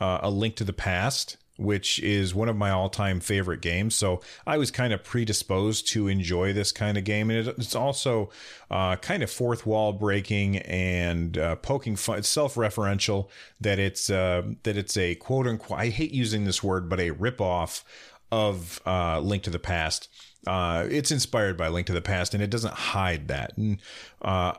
uh, 0.00 0.20
A 0.22 0.30
Link 0.30 0.56
to 0.56 0.64
the 0.64 0.72
Past, 0.72 1.36
which 1.60 1.98
is 2.00 2.34
one 2.34 2.48
of 2.48 2.56
my 2.56 2.70
all 2.70 2.88
time 2.88 3.20
favorite 3.20 3.60
games. 3.60 3.94
So 3.94 4.20
I 4.46 4.56
was 4.58 4.70
kind 4.70 4.92
of 4.92 5.04
predisposed 5.04 5.86
to 5.88 6.08
enjoy 6.08 6.52
this 6.52 6.72
kind 6.72 6.96
of 6.96 7.04
game. 7.04 7.30
And 7.30 7.48
it's 7.48 7.74
also 7.74 8.30
uh, 8.70 8.96
kind 8.96 9.22
of 9.22 9.30
fourth 9.30 9.66
wall 9.66 9.92
breaking 9.92 10.58
and 10.58 11.36
uh, 11.36 11.56
poking 11.56 11.96
fun. 11.96 12.18
It's 12.18 12.28
self 12.28 12.54
referential 12.54 13.28
that 13.60 13.78
it's, 13.78 14.10
uh, 14.10 14.42
that 14.62 14.76
it's 14.76 14.96
a 14.96 15.14
quote 15.16 15.46
unquote, 15.46 15.78
I 15.78 15.88
hate 15.88 16.12
using 16.12 16.44
this 16.44 16.62
word, 16.62 16.88
but 16.88 17.00
a 17.00 17.10
rip 17.10 17.40
off 17.40 17.84
of 18.32 18.80
uh, 18.86 19.20
Link 19.20 19.42
to 19.44 19.50
the 19.50 19.58
Past. 19.58 20.08
Uh, 20.46 20.86
it's 20.88 21.10
inspired 21.10 21.56
by 21.56 21.68
Link 21.68 21.86
to 21.88 21.92
the 21.92 22.00
Past 22.00 22.32
and 22.32 22.42
it 22.42 22.50
doesn't 22.50 22.74
hide 22.74 23.28
that. 23.28 23.56
And, 23.56 23.80
uh, 24.22 24.54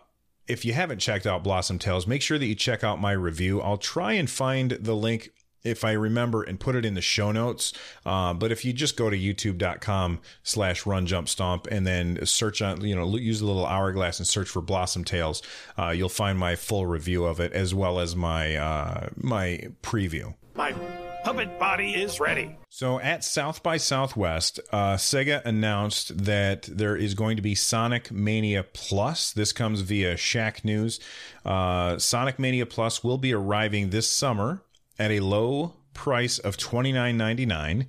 if 0.48 0.66
you 0.66 0.74
haven't 0.74 1.00
checked 1.00 1.26
out 1.26 1.44
Blossom 1.44 1.80
Tales, 1.80 2.06
make 2.06 2.22
sure 2.22 2.38
that 2.38 2.46
you 2.46 2.56
check 2.56 2.84
out 2.84 3.00
my 3.00 3.14
review. 3.14 3.62
I'll 3.62 3.78
try 3.78 4.14
and 4.14 4.30
find 4.30 4.72
the 4.72 4.96
link 4.96 5.30
if 5.64 5.84
I 5.84 5.92
remember 5.92 6.44
and 6.44 6.60
put 6.60 6.76
it 6.76 6.86
in 6.86 6.94
the 6.94 7.02
show 7.02 7.32
notes. 7.32 7.74
Uh, 8.06 8.34
but 8.34 8.52
if 8.52 8.66
you 8.66 8.74
just 8.74 8.98
go 8.98 9.10
to 9.10 9.18
youtube.com 9.18 10.20
slash 10.44 10.86
run 10.86 11.06
jump 11.06 11.30
stomp 11.30 11.68
and 11.68 11.86
then 11.86 12.26
search 12.26 12.62
on, 12.62 12.82
you 12.82 12.96
know, 12.96 13.16
use 13.18 13.40
the 13.40 13.46
little 13.46 13.66
hourglass 13.66 14.20
and 14.20 14.28
search 14.28 14.50
for 14.50 14.62
Blossom 14.62 15.04
Tales, 15.04 15.42
uh, 15.78 15.90
you'll 15.90 16.10
find 16.10 16.38
my 16.38 16.56
full 16.56 16.86
review 16.86 17.26
of 17.26 17.40
it 17.40 17.54
as 17.54 17.74
well 17.74 18.00
as 18.00 18.16
my, 18.16 18.56
uh, 18.56 19.10
my 19.16 19.68
preview. 19.84 20.34
My 20.56 20.74
puppet 21.24 21.60
body 21.60 21.92
is 21.92 22.20
ready. 22.20 22.58
So 22.70 23.00
at 23.00 23.24
South 23.24 23.62
by 23.62 23.78
Southwest, 23.78 24.60
uh, 24.72 24.96
Sega 24.96 25.44
announced 25.46 26.26
that 26.26 26.64
there 26.64 26.96
is 26.96 27.14
going 27.14 27.36
to 27.36 27.42
be 27.42 27.54
Sonic 27.54 28.12
Mania 28.12 28.64
Plus. 28.64 29.32
This 29.32 29.54
comes 29.54 29.82
via 29.82 30.16
Shacknews. 30.16 31.00
Uh, 31.46 31.98
Sonic 32.00 32.40
Mania 32.40 32.66
Plus 32.66 33.04
will 33.04 33.18
be 33.18 33.34
arriving 33.34 33.90
this 33.90 34.10
summer 34.10 34.64
at 35.02 35.10
a 35.10 35.20
low 35.20 35.74
price 35.94 36.38
of 36.38 36.58
$29.99. 36.58 37.88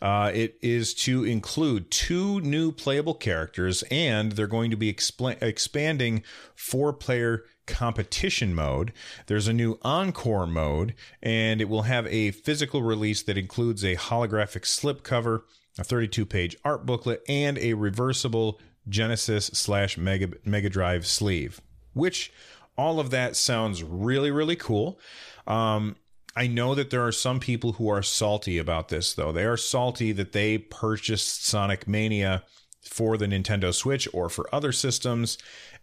Uh, 0.00 0.30
it 0.34 0.56
is 0.62 0.94
to 0.94 1.24
include 1.24 1.90
two 1.90 2.40
new 2.40 2.72
playable 2.72 3.14
characters, 3.14 3.84
and 3.90 4.32
they're 4.32 4.46
going 4.46 4.70
to 4.70 4.76
be 4.76 4.92
expl- 4.92 5.40
expanding 5.42 6.22
four 6.54 6.92
player 6.92 7.44
competition 7.66 8.54
mode. 8.54 8.92
There's 9.26 9.46
a 9.46 9.52
new 9.52 9.78
encore 9.82 10.46
mode, 10.46 10.94
and 11.22 11.60
it 11.60 11.68
will 11.68 11.82
have 11.82 12.06
a 12.06 12.30
physical 12.30 12.82
release 12.82 13.22
that 13.22 13.38
includes 13.38 13.84
a 13.84 13.96
holographic 13.96 14.62
slipcover, 14.62 15.42
a 15.78 15.84
32 15.84 16.24
page 16.24 16.56
art 16.64 16.86
booklet, 16.86 17.22
and 17.28 17.58
a 17.58 17.74
reversible 17.74 18.58
Genesis 18.88 19.46
slash 19.52 19.98
Mega, 19.98 20.30
Mega 20.44 20.70
Drive 20.70 21.06
sleeve, 21.06 21.60
which 21.92 22.32
all 22.76 23.00
of 23.00 23.10
that 23.10 23.36
sounds 23.36 23.82
really, 23.82 24.30
really 24.30 24.56
cool. 24.56 24.98
Um, 25.46 25.96
I 26.36 26.46
know 26.48 26.74
that 26.74 26.90
there 26.90 27.06
are 27.06 27.12
some 27.12 27.38
people 27.38 27.74
who 27.74 27.88
are 27.88 28.02
salty 28.02 28.58
about 28.58 28.88
this, 28.88 29.14
though. 29.14 29.30
They 29.30 29.44
are 29.44 29.56
salty 29.56 30.12
that 30.12 30.32
they 30.32 30.58
purchased 30.58 31.46
Sonic 31.46 31.86
Mania 31.86 32.42
for 32.82 33.16
the 33.16 33.26
Nintendo 33.26 33.72
Switch 33.72 34.08
or 34.12 34.28
for 34.28 34.52
other 34.52 34.72
systems, 34.72 35.38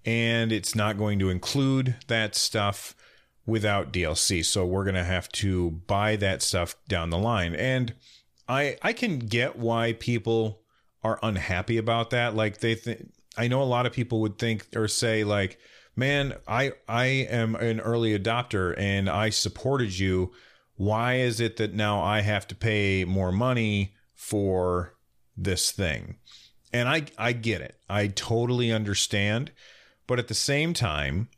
and 0.06 0.52
it's 0.52 0.76
not 0.76 0.98
going 0.98 1.20
to 1.20 1.30
include 1.30 1.96
that 2.08 2.36
stuff 2.36 2.96
without 3.46 3.94
DLC. 3.94 4.44
So 4.46 4.66
we're 4.66 4.84
going 4.84 4.96
to 4.96 5.04
have 5.04 5.30
to 5.30 5.72
buy 5.72 6.16
that 6.18 6.42
stuff 6.42 6.76
down 6.88 7.10
the 7.10 7.18
line. 7.18 7.56
And 7.56 7.94
I 8.48 8.78
I 8.82 8.94
can 8.94 9.20
get 9.20 9.58
why 9.58 9.94
people 9.94 10.62
are 11.04 11.20
unhappy 11.24 11.78
about 11.78 12.12
that. 12.12 12.36
Like 12.36 12.60
they 12.60 12.76
think 12.76 13.12
I 13.38 13.48
know 13.48 13.62
a 13.62 13.64
lot 13.64 13.86
of 13.86 13.94
people 13.94 14.22
would 14.22 14.38
think 14.38 14.68
or 14.76 14.88
say 14.88 15.24
like, 15.24 15.60
"Man, 15.96 16.36
I 16.48 16.74
I 16.88 17.06
am 17.06 17.56
an 17.56 17.80
early 17.80 18.18
adopter 18.18 18.74
and 18.78 19.10
I 19.10 19.30
supported 19.30 19.98
you. 19.98 20.32
Why 20.76 21.16
is 21.16 21.40
it 21.40 21.58
that 21.58 21.74
now 21.74 22.02
I 22.02 22.22
have 22.22 22.48
to 22.48 22.56
pay 22.56 23.06
more 23.06 23.32
money 23.32 23.94
for 24.16 24.96
this 25.36 25.72
thing?" 25.72 26.18
And 26.74 26.88
I 26.88 27.06
I 27.18 27.34
get 27.34 27.62
it. 27.62 27.78
I 27.90 28.08
totally 28.08 28.72
understand. 28.72 29.52
But 30.08 30.20
at 30.20 30.28
the 30.28 30.34
same 30.34 30.74
time, 30.74 31.30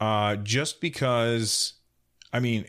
uh, 0.00 0.36
just 0.36 0.80
because, 0.80 1.74
I 2.32 2.40
mean, 2.40 2.66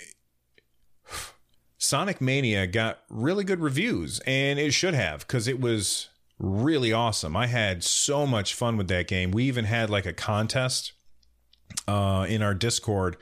Sonic 1.78 2.22
Mania 2.22 2.68
got 2.68 3.00
really 3.10 3.44
good 3.44 3.60
reviews, 3.60 4.20
and 4.22 4.58
it 4.60 4.74
should 4.74 4.94
have 4.94 5.20
because 5.20 5.48
it 5.48 5.60
was 5.60 6.10
really 6.40 6.92
awesome. 6.92 7.36
I 7.36 7.48
had 7.48 7.84
so 7.84 8.26
much 8.26 8.54
fun 8.54 8.78
with 8.78 8.88
that 8.88 9.08
game. 9.08 9.32
We 9.32 9.44
even 9.46 9.66
had 9.66 9.90
like 9.90 10.06
a 10.06 10.14
contest 10.14 10.94
uh, 11.88 12.26
in 12.28 12.42
our 12.42 12.54
Discord 12.54 13.18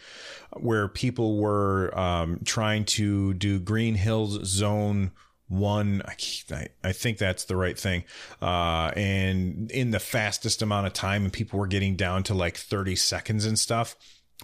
where 0.57 0.87
people 0.87 1.37
were 1.37 1.97
um, 1.97 2.39
trying 2.45 2.85
to 2.85 3.33
do 3.33 3.59
Green 3.59 3.95
Hills 3.95 4.45
Zone 4.45 5.11
one. 5.47 6.01
I, 6.07 6.67
I 6.83 6.91
think 6.91 7.17
that's 7.17 7.45
the 7.45 7.55
right 7.55 7.77
thing. 7.77 8.03
Uh, 8.41 8.91
and 8.95 9.71
in 9.71 9.91
the 9.91 9.99
fastest 9.99 10.61
amount 10.61 10.87
of 10.87 10.93
time 10.93 11.23
and 11.23 11.33
people 11.33 11.59
were 11.59 11.67
getting 11.67 11.95
down 11.95 12.23
to 12.23 12.33
like 12.33 12.57
30 12.57 12.95
seconds 12.95 13.45
and 13.45 13.57
stuff 13.57 13.95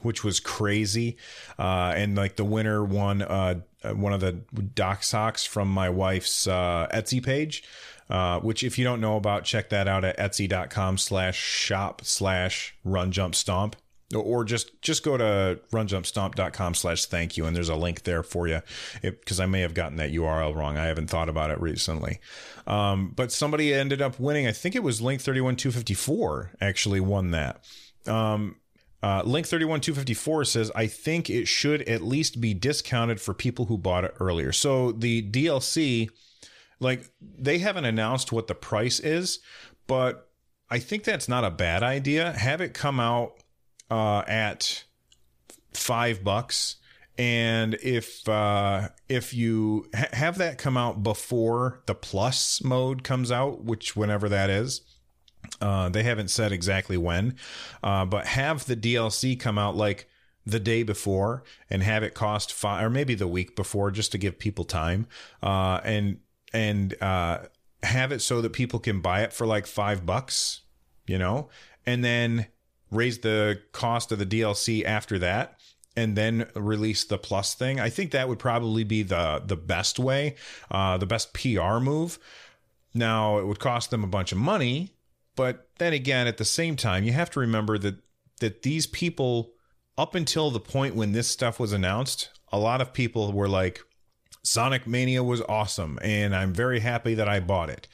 which 0.01 0.23
was 0.23 0.39
crazy. 0.39 1.17
Uh, 1.57 1.93
and 1.95 2.15
like 2.15 2.37
the 2.37 2.45
winner 2.45 2.83
won 2.85 3.21
uh, 3.21 3.55
one 3.93 4.13
of 4.13 4.21
the 4.21 4.33
dock 4.73 5.03
socks 5.03 5.45
from 5.45 5.67
my 5.67 5.89
wife's 5.89 6.47
uh, 6.47 6.87
etsy 6.93 7.23
page 7.23 7.63
uh, 8.09 8.39
which 8.39 8.63
if 8.63 8.77
you 8.77 8.83
don't 8.83 9.01
know 9.01 9.15
about 9.17 9.43
check 9.43 9.69
that 9.69 9.87
out 9.87 10.03
at 10.03 10.17
etsy.com 10.17 10.97
slash 10.97 11.37
shop 11.37 12.01
slash 12.03 12.75
run 12.83 13.11
jump 13.11 13.35
stomp 13.35 13.75
or 14.15 14.43
just 14.43 14.81
just 14.81 15.03
go 15.03 15.17
to 15.17 15.59
runjumpstomp.com 15.71 16.73
slash 16.73 17.05
thank 17.05 17.37
you 17.37 17.45
and 17.45 17.55
there's 17.55 17.69
a 17.69 17.75
link 17.75 18.03
there 18.03 18.23
for 18.23 18.47
you. 18.47 18.61
Because 19.01 19.39
i 19.39 19.45
may 19.45 19.61
have 19.61 19.73
gotten 19.73 19.97
that 19.97 20.11
url 20.11 20.55
wrong. 20.55 20.77
I 20.77 20.85
haven't 20.85 21.07
thought 21.07 21.29
about 21.29 21.51
it 21.51 21.61
recently. 21.61 22.19
Um, 22.65 23.13
but 23.15 23.31
somebody 23.31 23.73
ended 23.73 24.01
up 24.01 24.19
winning 24.19 24.47
i 24.47 24.51
think 24.51 24.75
it 24.75 24.83
was 24.83 25.01
link 25.01 25.21
31254 25.21 26.51
actually 26.61 26.99
won 26.99 27.31
that. 27.31 27.63
Um, 28.07 28.55
uh, 29.01 29.21
link 29.23 29.45
31254 29.45 30.45
says 30.45 30.71
i 30.75 30.87
think 30.87 31.29
it 31.29 31.47
should 31.47 31.83
at 31.83 32.01
least 32.01 32.41
be 32.41 32.53
discounted 32.53 33.21
for 33.21 33.33
people 33.33 33.65
who 33.65 33.77
bought 33.77 34.03
it 34.03 34.15
earlier. 34.19 34.51
So 34.51 34.91
the 34.91 35.21
dlc 35.29 36.09
like 36.79 37.11
they 37.21 37.59
haven't 37.59 37.85
announced 37.85 38.31
what 38.31 38.47
the 38.47 38.55
price 38.55 38.99
is 38.99 39.39
but 39.85 40.29
i 40.71 40.79
think 40.79 41.03
that's 41.03 41.29
not 41.29 41.43
a 41.43 41.51
bad 41.51 41.83
idea. 41.83 42.31
Have 42.31 42.59
it 42.59 42.73
come 42.73 42.99
out 42.99 43.35
uh, 43.89 44.23
at 44.27 44.83
five 45.73 46.23
bucks. 46.23 46.77
And 47.17 47.73
if 47.83 48.27
uh, 48.29 48.89
if 49.09 49.33
you 49.33 49.87
ha- 49.93 50.07
have 50.13 50.37
that 50.37 50.57
come 50.57 50.77
out 50.77 51.03
before 51.03 51.81
the 51.85 51.95
plus 51.95 52.63
mode 52.63 53.03
comes 53.03 53.31
out, 53.31 53.63
which 53.65 53.95
whenever 53.95 54.29
that 54.29 54.49
is, 54.49 54.81
uh, 55.59 55.89
they 55.89 56.03
haven't 56.03 56.29
said 56.29 56.53
exactly 56.53 56.97
when, 56.97 57.35
uh, 57.83 58.05
but 58.05 58.25
have 58.27 58.65
the 58.65 58.77
DLC 58.77 59.37
come 59.37 59.57
out 59.57 59.75
like 59.75 60.07
the 60.45 60.59
day 60.59 60.83
before 60.83 61.43
and 61.69 61.83
have 61.83 62.03
it 62.03 62.13
cost 62.13 62.53
five 62.53 62.83
or 62.83 62.89
maybe 62.89 63.15
the 63.15 63.27
week 63.27 63.55
before 63.55 63.91
just 63.91 64.11
to 64.11 64.17
give 64.17 64.39
people 64.39 64.63
time 64.63 65.07
uh, 65.43 65.79
and 65.83 66.19
and 66.53 66.95
uh, 67.01 67.39
have 67.83 68.11
it 68.11 68.21
so 68.21 68.41
that 68.41 68.53
people 68.53 68.79
can 68.79 69.01
buy 69.01 69.21
it 69.21 69.33
for 69.33 69.45
like 69.45 69.67
five 69.67 70.05
bucks, 70.05 70.61
you 71.05 71.17
know, 71.17 71.49
and 71.85 72.03
then 72.03 72.47
raise 72.91 73.19
the 73.19 73.61
cost 73.71 74.11
of 74.11 74.19
the 74.19 74.25
DLC 74.25 74.83
after 74.83 75.19
that 75.19 75.59
and 75.95 76.15
then 76.15 76.47
release 76.55 77.03
the 77.03 77.17
plus 77.17 77.53
thing. 77.53 77.79
I 77.79 77.89
think 77.89 78.11
that 78.11 78.29
would 78.29 78.39
probably 78.39 78.83
be 78.83 79.03
the 79.03 79.41
the 79.45 79.57
best 79.57 79.99
way, 79.99 80.35
uh, 80.71 80.97
the 80.97 81.05
best 81.05 81.33
PR 81.33 81.79
move. 81.79 82.19
Now 82.93 83.39
it 83.39 83.45
would 83.45 83.59
cost 83.59 83.91
them 83.91 84.03
a 84.03 84.07
bunch 84.07 84.31
of 84.31 84.37
money, 84.37 84.93
but 85.35 85.69
then 85.77 85.93
again, 85.93 86.27
at 86.27 86.37
the 86.37 86.45
same 86.45 86.75
time, 86.75 87.03
you 87.03 87.11
have 87.11 87.29
to 87.31 87.39
remember 87.39 87.77
that 87.77 87.95
that 88.39 88.61
these 88.61 88.87
people, 88.87 89.51
up 89.97 90.15
until 90.15 90.49
the 90.49 90.59
point 90.59 90.95
when 90.95 91.11
this 91.11 91.27
stuff 91.27 91.59
was 91.59 91.73
announced, 91.73 92.29
a 92.51 92.57
lot 92.57 92.81
of 92.81 92.93
people 92.93 93.31
were 93.33 93.49
like, 93.49 93.81
"Sonic 94.43 94.87
Mania 94.87 95.23
was 95.23 95.41
awesome, 95.41 95.99
and 96.01 96.35
I'm 96.35 96.53
very 96.53 96.79
happy 96.79 97.13
that 97.15 97.27
I 97.27 97.39
bought 97.39 97.69
it." 97.69 97.87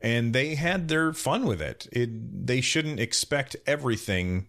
And 0.00 0.32
they 0.32 0.54
had 0.54 0.88
their 0.88 1.12
fun 1.12 1.46
with 1.46 1.60
it. 1.60 1.86
It 1.92 2.46
they 2.46 2.60
shouldn't 2.60 3.00
expect 3.00 3.56
everything 3.66 4.48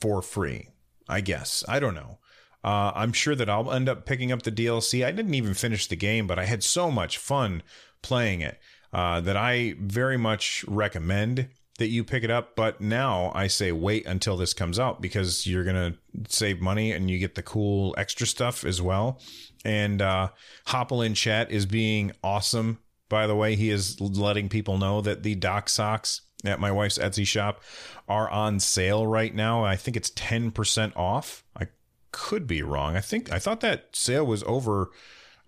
for 0.00 0.22
free. 0.22 0.68
I 1.08 1.20
guess 1.20 1.64
I 1.68 1.80
don't 1.80 1.94
know. 1.94 2.18
Uh, 2.62 2.92
I'm 2.94 3.12
sure 3.12 3.34
that 3.34 3.50
I'll 3.50 3.70
end 3.70 3.88
up 3.88 4.06
picking 4.06 4.32
up 4.32 4.42
the 4.42 4.52
DLC. 4.52 5.04
I 5.04 5.12
didn't 5.12 5.34
even 5.34 5.52
finish 5.52 5.86
the 5.86 5.96
game, 5.96 6.26
but 6.26 6.38
I 6.38 6.46
had 6.46 6.62
so 6.64 6.90
much 6.90 7.18
fun 7.18 7.62
playing 8.00 8.40
it 8.40 8.58
uh, 8.92 9.20
that 9.20 9.36
I 9.36 9.74
very 9.78 10.16
much 10.16 10.64
recommend 10.66 11.48
that 11.78 11.88
you 11.88 12.04
pick 12.04 12.24
it 12.24 12.30
up. 12.30 12.56
But 12.56 12.80
now 12.80 13.32
I 13.34 13.48
say 13.48 13.70
wait 13.72 14.06
until 14.06 14.38
this 14.38 14.54
comes 14.54 14.78
out 14.78 15.02
because 15.02 15.46
you're 15.46 15.64
gonna 15.64 15.96
save 16.28 16.60
money 16.60 16.92
and 16.92 17.10
you 17.10 17.18
get 17.18 17.34
the 17.34 17.42
cool 17.42 17.94
extra 17.98 18.26
stuff 18.26 18.64
as 18.64 18.80
well. 18.80 19.20
And 19.64 20.00
uh, 20.00 20.28
Hopple 20.66 21.02
in 21.02 21.14
chat 21.14 21.50
is 21.50 21.66
being 21.66 22.12
awesome 22.22 22.78
by 23.14 23.28
the 23.28 23.36
way, 23.36 23.54
he 23.54 23.70
is 23.70 24.00
letting 24.00 24.48
people 24.48 24.76
know 24.76 25.00
that 25.00 25.22
the 25.22 25.36
Dock 25.36 25.68
Socks 25.68 26.22
at 26.44 26.58
my 26.58 26.72
wife's 26.72 26.98
Etsy 26.98 27.24
shop 27.24 27.62
are 28.08 28.28
on 28.28 28.58
sale 28.58 29.06
right 29.06 29.32
now. 29.32 29.64
I 29.64 29.76
think 29.76 29.96
it's 29.96 30.10
10% 30.10 30.96
off. 30.96 31.44
I 31.56 31.68
could 32.10 32.48
be 32.48 32.60
wrong. 32.60 32.96
I 32.96 33.00
think 33.00 33.30
I 33.30 33.38
thought 33.38 33.60
that 33.60 33.90
sale 33.92 34.26
was 34.26 34.42
over 34.48 34.90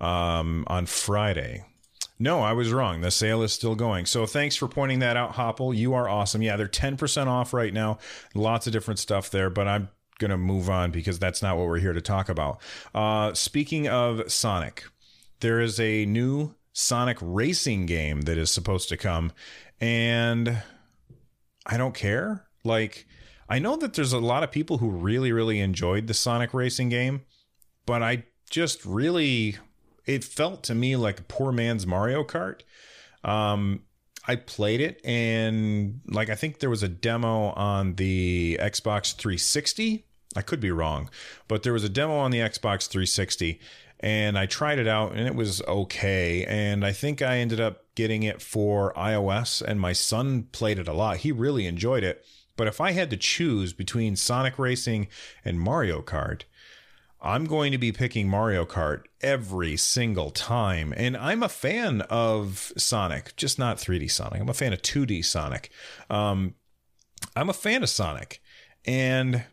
um, 0.00 0.62
on 0.68 0.86
Friday. 0.86 1.64
No, 2.20 2.40
I 2.40 2.52
was 2.52 2.72
wrong. 2.72 3.00
The 3.00 3.10
sale 3.10 3.42
is 3.42 3.52
still 3.52 3.74
going. 3.74 4.06
So 4.06 4.26
thanks 4.26 4.54
for 4.54 4.68
pointing 4.68 5.00
that 5.00 5.16
out, 5.16 5.32
Hopple. 5.32 5.74
You 5.74 5.92
are 5.94 6.08
awesome. 6.08 6.42
Yeah, 6.42 6.54
they're 6.56 6.68
10% 6.68 7.26
off 7.26 7.52
right 7.52 7.74
now. 7.74 7.98
Lots 8.32 8.68
of 8.68 8.72
different 8.72 9.00
stuff 9.00 9.28
there, 9.28 9.50
but 9.50 9.66
I'm 9.66 9.88
going 10.20 10.30
to 10.30 10.38
move 10.38 10.70
on 10.70 10.92
because 10.92 11.18
that's 11.18 11.42
not 11.42 11.56
what 11.56 11.66
we're 11.66 11.80
here 11.80 11.92
to 11.92 12.00
talk 12.00 12.28
about. 12.28 12.60
Uh, 12.94 13.34
speaking 13.34 13.88
of 13.88 14.30
Sonic, 14.30 14.84
there 15.40 15.60
is 15.60 15.80
a 15.80 16.06
new 16.06 16.54
Sonic 16.78 17.16
racing 17.22 17.86
game 17.86 18.20
that 18.22 18.36
is 18.36 18.50
supposed 18.50 18.90
to 18.90 18.98
come, 18.98 19.32
and 19.80 20.62
I 21.64 21.78
don't 21.78 21.94
care. 21.94 22.44
Like, 22.64 23.06
I 23.48 23.58
know 23.58 23.76
that 23.76 23.94
there's 23.94 24.12
a 24.12 24.18
lot 24.18 24.42
of 24.42 24.50
people 24.50 24.76
who 24.76 24.90
really, 24.90 25.32
really 25.32 25.58
enjoyed 25.60 26.06
the 26.06 26.12
Sonic 26.12 26.52
racing 26.52 26.90
game, 26.90 27.22
but 27.86 28.02
I 28.02 28.24
just 28.50 28.84
really, 28.84 29.56
it 30.04 30.22
felt 30.22 30.62
to 30.64 30.74
me 30.74 30.96
like 30.96 31.20
a 31.20 31.22
poor 31.22 31.50
man's 31.50 31.86
Mario 31.86 32.22
Kart. 32.24 32.60
Um, 33.24 33.80
I 34.28 34.36
played 34.36 34.82
it 34.82 35.00
and 35.02 36.00
like 36.08 36.28
I 36.28 36.34
think 36.34 36.58
there 36.58 36.68
was 36.68 36.82
a 36.82 36.88
demo 36.88 37.52
on 37.52 37.94
the 37.94 38.58
Xbox 38.60 39.14
360. 39.14 40.04
I 40.36 40.42
could 40.42 40.60
be 40.60 40.70
wrong, 40.70 41.08
but 41.48 41.62
there 41.62 41.72
was 41.72 41.84
a 41.84 41.88
demo 41.88 42.18
on 42.18 42.32
the 42.32 42.40
Xbox 42.40 42.86
360 42.86 43.60
and 44.00 44.38
I 44.38 44.46
tried 44.46 44.78
it 44.78 44.86
out 44.86 45.12
and 45.12 45.26
it 45.26 45.34
was 45.34 45.62
okay. 45.62 46.44
And 46.44 46.84
I 46.84 46.92
think 46.92 47.22
I 47.22 47.38
ended 47.38 47.60
up 47.60 47.84
getting 47.94 48.22
it 48.22 48.42
for 48.42 48.92
iOS 48.94 49.62
and 49.62 49.80
my 49.80 49.92
son 49.92 50.44
played 50.52 50.78
it 50.78 50.88
a 50.88 50.92
lot. 50.92 51.18
He 51.18 51.32
really 51.32 51.66
enjoyed 51.66 52.04
it. 52.04 52.24
But 52.56 52.66
if 52.66 52.80
I 52.80 52.92
had 52.92 53.10
to 53.10 53.16
choose 53.16 53.72
between 53.72 54.16
Sonic 54.16 54.58
Racing 54.58 55.08
and 55.44 55.60
Mario 55.60 56.00
Kart, 56.00 56.42
I'm 57.20 57.44
going 57.44 57.72
to 57.72 57.78
be 57.78 57.92
picking 57.92 58.28
Mario 58.28 58.64
Kart 58.64 59.02
every 59.20 59.76
single 59.76 60.30
time. 60.30 60.94
And 60.96 61.16
I'm 61.16 61.42
a 61.42 61.48
fan 61.48 62.02
of 62.02 62.72
Sonic, 62.76 63.34
just 63.36 63.58
not 63.58 63.78
3D 63.78 64.10
Sonic. 64.10 64.40
I'm 64.40 64.48
a 64.48 64.54
fan 64.54 64.72
of 64.72 64.82
2D 64.82 65.24
Sonic. 65.24 65.70
Um, 66.08 66.54
I'm 67.34 67.50
a 67.50 67.54
fan 67.54 67.82
of 67.82 67.88
Sonic. 67.88 68.42
And 68.84 69.44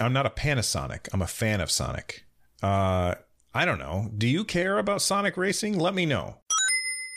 I'm 0.00 0.12
not 0.12 0.26
a 0.26 0.30
Panasonic. 0.30 1.08
I'm 1.12 1.22
a 1.22 1.26
fan 1.26 1.60
of 1.60 1.70
Sonic. 1.70 2.24
Uh, 2.62 3.14
I 3.54 3.64
don't 3.64 3.78
know. 3.78 4.10
Do 4.16 4.26
you 4.26 4.44
care 4.44 4.78
about 4.78 5.02
Sonic 5.02 5.36
Racing? 5.36 5.78
Let 5.78 5.94
me 5.94 6.06
know. 6.06 6.36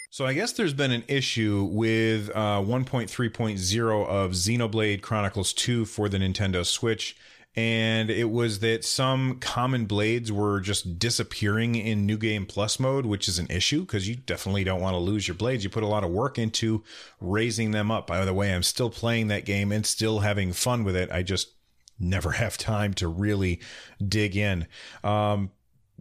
So 0.09 0.25
I 0.25 0.33
guess 0.33 0.53
there's 0.53 0.73
been 0.73 0.91
an 0.91 1.03
issue 1.07 1.67
with 1.71 2.29
uh, 2.29 2.61
1.3.0 2.61 4.07
of 4.07 4.31
Xenoblade 4.31 5.01
Chronicles 5.01 5.53
2 5.53 5.85
for 5.85 6.07
the 6.07 6.17
Nintendo 6.17 6.65
Switch. 6.65 7.17
And 7.57 8.09
it 8.09 8.29
was 8.29 8.59
that 8.59 8.83
some 8.83 9.39
common 9.39 9.85
blades 9.85 10.29
were 10.29 10.59
just 10.59 10.99
disappearing 10.99 11.75
in 11.75 12.05
New 12.05 12.17
Game 12.17 12.45
Plus 12.45 12.81
mode, 12.81 13.05
which 13.05 13.29
is 13.29 13.39
an 13.39 13.47
issue 13.49 13.81
because 13.81 14.09
you 14.09 14.15
definitely 14.15 14.65
don't 14.65 14.81
want 14.81 14.93
to 14.93 14.99
lose 14.99 15.25
your 15.25 15.35
blades. 15.35 15.63
You 15.63 15.69
put 15.69 15.83
a 15.83 15.87
lot 15.87 16.03
of 16.03 16.11
work 16.11 16.37
into 16.37 16.83
raising 17.21 17.71
them 17.71 17.91
up. 17.91 18.07
By 18.07 18.25
the 18.25 18.33
way, 18.33 18.53
I'm 18.53 18.63
still 18.63 18.89
playing 18.89 19.29
that 19.29 19.45
game 19.45 19.71
and 19.71 19.85
still 19.85 20.19
having 20.19 20.51
fun 20.51 20.83
with 20.83 20.97
it. 20.97 21.09
I 21.11 21.23
just 21.23 21.49
never 21.97 22.31
have 22.43 22.57
time 22.57 22.93
to 22.95 23.07
really 23.07 23.61
dig 24.05 24.35
in. 24.35 24.67
Um, 25.03 25.51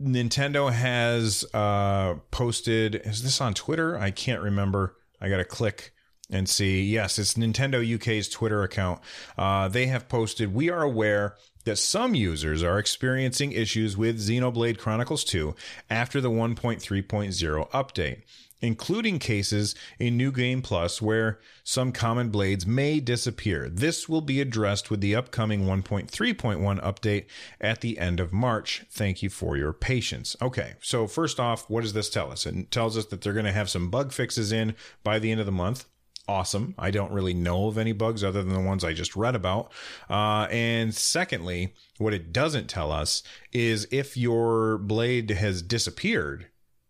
Nintendo 0.00 0.72
has 0.72 1.44
uh, 1.54 2.14
posted. 2.30 2.96
Is 2.96 3.22
this 3.22 3.40
on 3.40 3.54
Twitter? 3.54 3.98
I 3.98 4.10
can't 4.10 4.42
remember. 4.42 4.96
I 5.20 5.28
got 5.28 5.36
to 5.38 5.44
click 5.44 5.92
and 6.30 6.48
see. 6.48 6.82
Yes, 6.82 7.18
it's 7.18 7.34
Nintendo 7.34 7.94
UK's 7.94 8.28
Twitter 8.28 8.62
account. 8.62 9.00
Uh, 9.38 9.68
they 9.68 9.86
have 9.86 10.08
posted. 10.08 10.54
We 10.54 10.70
are 10.70 10.82
aware 10.82 11.36
that 11.64 11.76
some 11.76 12.14
users 12.14 12.62
are 12.62 12.78
experiencing 12.78 13.52
issues 13.52 13.96
with 13.96 14.18
Xenoblade 14.18 14.78
Chronicles 14.78 15.24
2 15.24 15.54
after 15.88 16.20
the 16.20 16.30
1.3.0 16.30 17.70
update 17.70 18.22
including 18.64 19.18
cases 19.18 19.74
in 19.98 20.16
New 20.16 20.33
Game 20.33 20.62
Plus 20.62 21.00
where 21.00 21.38
some 21.62 21.92
common 21.92 22.31
blades 22.31 22.66
may 22.66 22.98
disappear. 22.98 23.68
This 23.68 24.09
will 24.09 24.20
be 24.20 24.40
addressed 24.40 24.90
with 24.90 25.00
the 25.00 25.14
upcoming 25.14 25.66
1.3.1 25.66 26.83
update 26.83 27.27
at 27.61 27.81
the 27.81 27.98
end 27.98 28.20
of 28.20 28.33
March. 28.33 28.85
Thank 28.90 29.22
you 29.22 29.31
for 29.31 29.57
your 29.57 29.72
patience. 29.72 30.37
Okay, 30.42 30.74
so 30.81 31.07
first 31.07 31.38
off, 31.38 31.68
what 31.68 31.83
does 31.83 31.92
this 31.92 32.11
tell 32.11 32.33
us? 32.33 32.46
It 32.46 32.70
tells 32.70 32.96
us 32.96 33.07
that 33.07 33.20
they're 33.20 33.33
going 33.33 33.44
to 33.44 33.53
have 33.53 33.70
some 33.70 33.90
bug 33.90 34.12
fixes 34.12 34.50
in 34.50 34.74
by 35.03 35.18
the 35.18 35.31
end 35.31 35.40
of 35.40 35.46
the 35.46 35.53
month 35.53 35.85
awesome. 36.29 36.74
I 36.79 36.90
don't 36.90 37.12
really 37.12 37.35
know 37.35 37.66
of 37.68 37.79
any 37.79 37.92
bugs 37.92 38.24
other 38.24 38.42
than 38.42 38.55
the 38.55 38.61
ones 38.61 38.85
I 38.85 38.92
just 38.92 39.16
read 39.16 39.35
about. 39.35 39.72
Uh, 40.09 40.46
and 40.50 40.94
secondly, 40.94 41.74
what 41.98 42.14
it 42.14 42.33
doesn't 42.33 42.68
tell 42.68 42.92
us 42.92 43.22
is 43.53 43.87
if 43.90 44.16
your 44.16 44.79
blade 44.79 45.31
has 45.31 45.62
disappeared, 45.62 46.46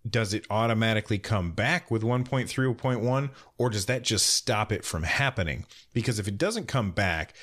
does 0.08 0.34
it 0.34 0.46
automatically 0.50 1.18
come 1.18 1.52
back 1.52 1.90
with 1.90 2.02
1.3.1 2.02 3.30
or 3.58 3.70
does 3.70 3.86
that 3.86 4.02
just 4.02 4.26
stop 4.26 4.70
it 4.70 4.84
from 4.84 5.02
happening? 5.02 5.64
Because 5.92 6.18
if 6.18 6.28
it 6.28 6.36
doesn't 6.36 6.68
come 6.68 6.90
back, 6.90 7.34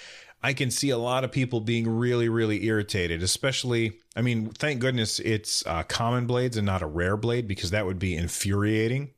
I 0.44 0.54
can 0.54 0.72
see 0.72 0.90
a 0.90 0.98
lot 0.98 1.24
of 1.24 1.32
people 1.32 1.60
being 1.60 1.88
really, 1.88 2.28
really 2.28 2.66
irritated, 2.66 3.22
especially, 3.22 4.00
I 4.16 4.22
mean, 4.22 4.50
thank 4.50 4.80
goodness 4.80 5.20
it's 5.20 5.66
uh, 5.68 5.84
common 5.84 6.26
blades 6.26 6.58
and 6.58 6.66
not 6.66 6.82
a 6.82 6.88
rare 6.88 7.18
blade 7.18 7.48
because 7.48 7.72
that 7.72 7.86
would 7.86 8.00
be 8.00 8.16
infuriating. 8.16 9.12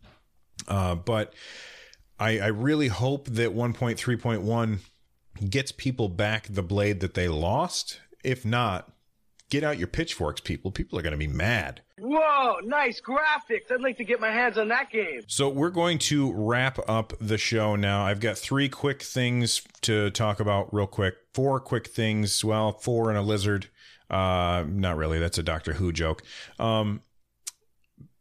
Uh, 0.68 0.96
but 0.96 1.34
I, 2.20 2.40
I 2.40 2.48
really 2.48 2.90
hope 2.90 3.28
that 3.30 3.56
1.3.1 3.56 4.80
gets 5.50 5.72
people 5.72 6.10
back 6.10 6.48
the 6.50 6.64
blade 6.64 7.00
that 7.00 7.14
they 7.14 7.28
lost. 7.28 8.00
If 8.24 8.46
not, 8.46 8.93
get 9.54 9.64
out 9.64 9.78
your 9.78 9.88
pitchforks, 9.88 10.42
people. 10.42 10.72
People 10.72 10.98
are 10.98 11.04
going 11.04 11.12
to 11.12 11.18
be 11.18 11.28
mad. 11.28 11.82
Whoa, 12.00 12.58
nice 12.64 13.00
graphics. 13.00 13.72
I'd 13.72 13.82
like 13.82 13.98
to 13.98 14.04
get 14.04 14.20
my 14.20 14.32
hands 14.32 14.58
on 14.58 14.68
that 14.70 14.90
game. 14.90 15.22
So, 15.28 15.48
we're 15.48 15.70
going 15.70 16.00
to 16.00 16.34
wrap 16.34 16.80
up 16.90 17.14
the 17.22 17.38
show 17.38 17.76
now. 17.76 18.04
I've 18.04 18.20
got 18.20 18.36
three 18.36 18.68
quick 18.68 19.04
things 19.04 19.62
to 19.82 20.10
talk 20.10 20.40
about, 20.40 20.74
real 20.74 20.88
quick. 20.88 21.14
Four 21.36 21.60
quick 21.60 21.88
things. 21.88 22.44
Well, 22.44 22.72
four 22.74 23.10
and 23.10 23.18
a 23.18 23.22
lizard. 23.22 23.68
Uh, 24.10 24.66
not 24.68 24.98
really. 24.98 25.20
That's 25.20 25.38
a 25.38 25.44
Doctor 25.44 25.74
Who 25.74 25.92
joke. 25.92 26.24
Um, 26.58 27.02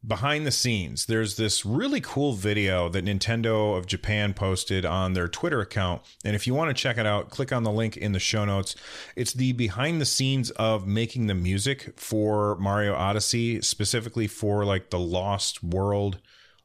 behind 0.06 0.46
the 0.46 0.50
scenes, 0.50 1.06
there's 1.06 1.36
this 1.36 1.64
really 1.64 2.00
cool 2.00 2.32
video 2.32 2.88
that 2.88 3.04
Nintendo 3.04 3.76
of 3.76 3.86
Japan 3.86 4.34
posted 4.34 4.84
on 4.84 5.12
their 5.12 5.28
Twitter 5.28 5.60
account. 5.60 6.02
And 6.24 6.34
if 6.34 6.46
you 6.46 6.54
want 6.54 6.70
to 6.70 6.80
check 6.80 6.98
it 6.98 7.06
out, 7.06 7.30
click 7.30 7.52
on 7.52 7.62
the 7.62 7.70
link 7.70 7.96
in 7.96 8.12
the 8.12 8.18
show 8.18 8.44
notes. 8.44 8.74
It's 9.14 9.32
the 9.32 9.52
behind 9.52 10.00
the 10.00 10.06
scenes 10.06 10.50
of 10.52 10.86
making 10.86 11.28
the 11.28 11.34
music 11.34 11.92
for 11.96 12.56
Mario 12.56 12.94
Odyssey, 12.94 13.60
specifically 13.62 14.26
for 14.26 14.64
like 14.64 14.90
the 14.90 14.98
Lost 14.98 15.62
World, 15.62 16.18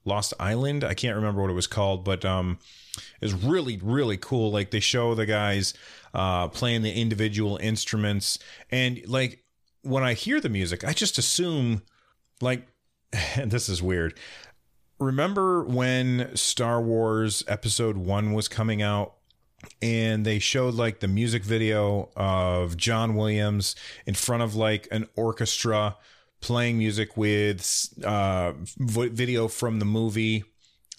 Lost 0.03 0.33
Island. 0.39 0.83
I 0.83 0.95
can't 0.95 1.15
remember 1.15 1.41
what 1.41 1.51
it 1.51 1.55
was 1.55 1.67
called, 1.67 2.03
but 2.03 2.25
um, 2.25 2.57
it's 3.21 3.33
really, 3.33 3.79
really 3.83 4.17
cool. 4.17 4.51
Like 4.51 4.71
they 4.71 4.79
show 4.79 5.13
the 5.13 5.27
guys 5.27 5.75
uh, 6.13 6.47
playing 6.47 6.81
the 6.81 6.93
individual 6.93 7.57
instruments. 7.57 8.39
And 8.71 8.99
like 9.07 9.43
when 9.83 10.03
I 10.03 10.13
hear 10.13 10.41
the 10.41 10.49
music, 10.49 10.83
I 10.83 10.93
just 10.93 11.19
assume 11.19 11.83
like 12.41 12.67
and 13.13 13.51
this 13.51 13.69
is 13.69 13.81
weird. 13.81 14.17
Remember 14.99 15.63
when 15.63 16.35
Star 16.35 16.81
Wars 16.81 17.43
Episode 17.47 17.97
1 17.97 18.33
was 18.33 18.47
coming 18.47 18.81
out 18.81 19.13
and 19.81 20.25
they 20.25 20.39
showed 20.39 20.73
like 20.73 20.99
the 20.99 21.07
music 21.07 21.43
video 21.43 22.09
of 22.15 22.77
John 22.77 23.15
Williams 23.15 23.75
in 24.05 24.15
front 24.15 24.43
of 24.43 24.55
like 24.55 24.87
an 24.91 25.07
orchestra 25.15 25.97
playing 26.41 26.77
music 26.77 27.17
with 27.17 27.93
uh, 28.03 28.53
video 28.77 29.47
from 29.47 29.79
the 29.79 29.85
movie 29.85 30.43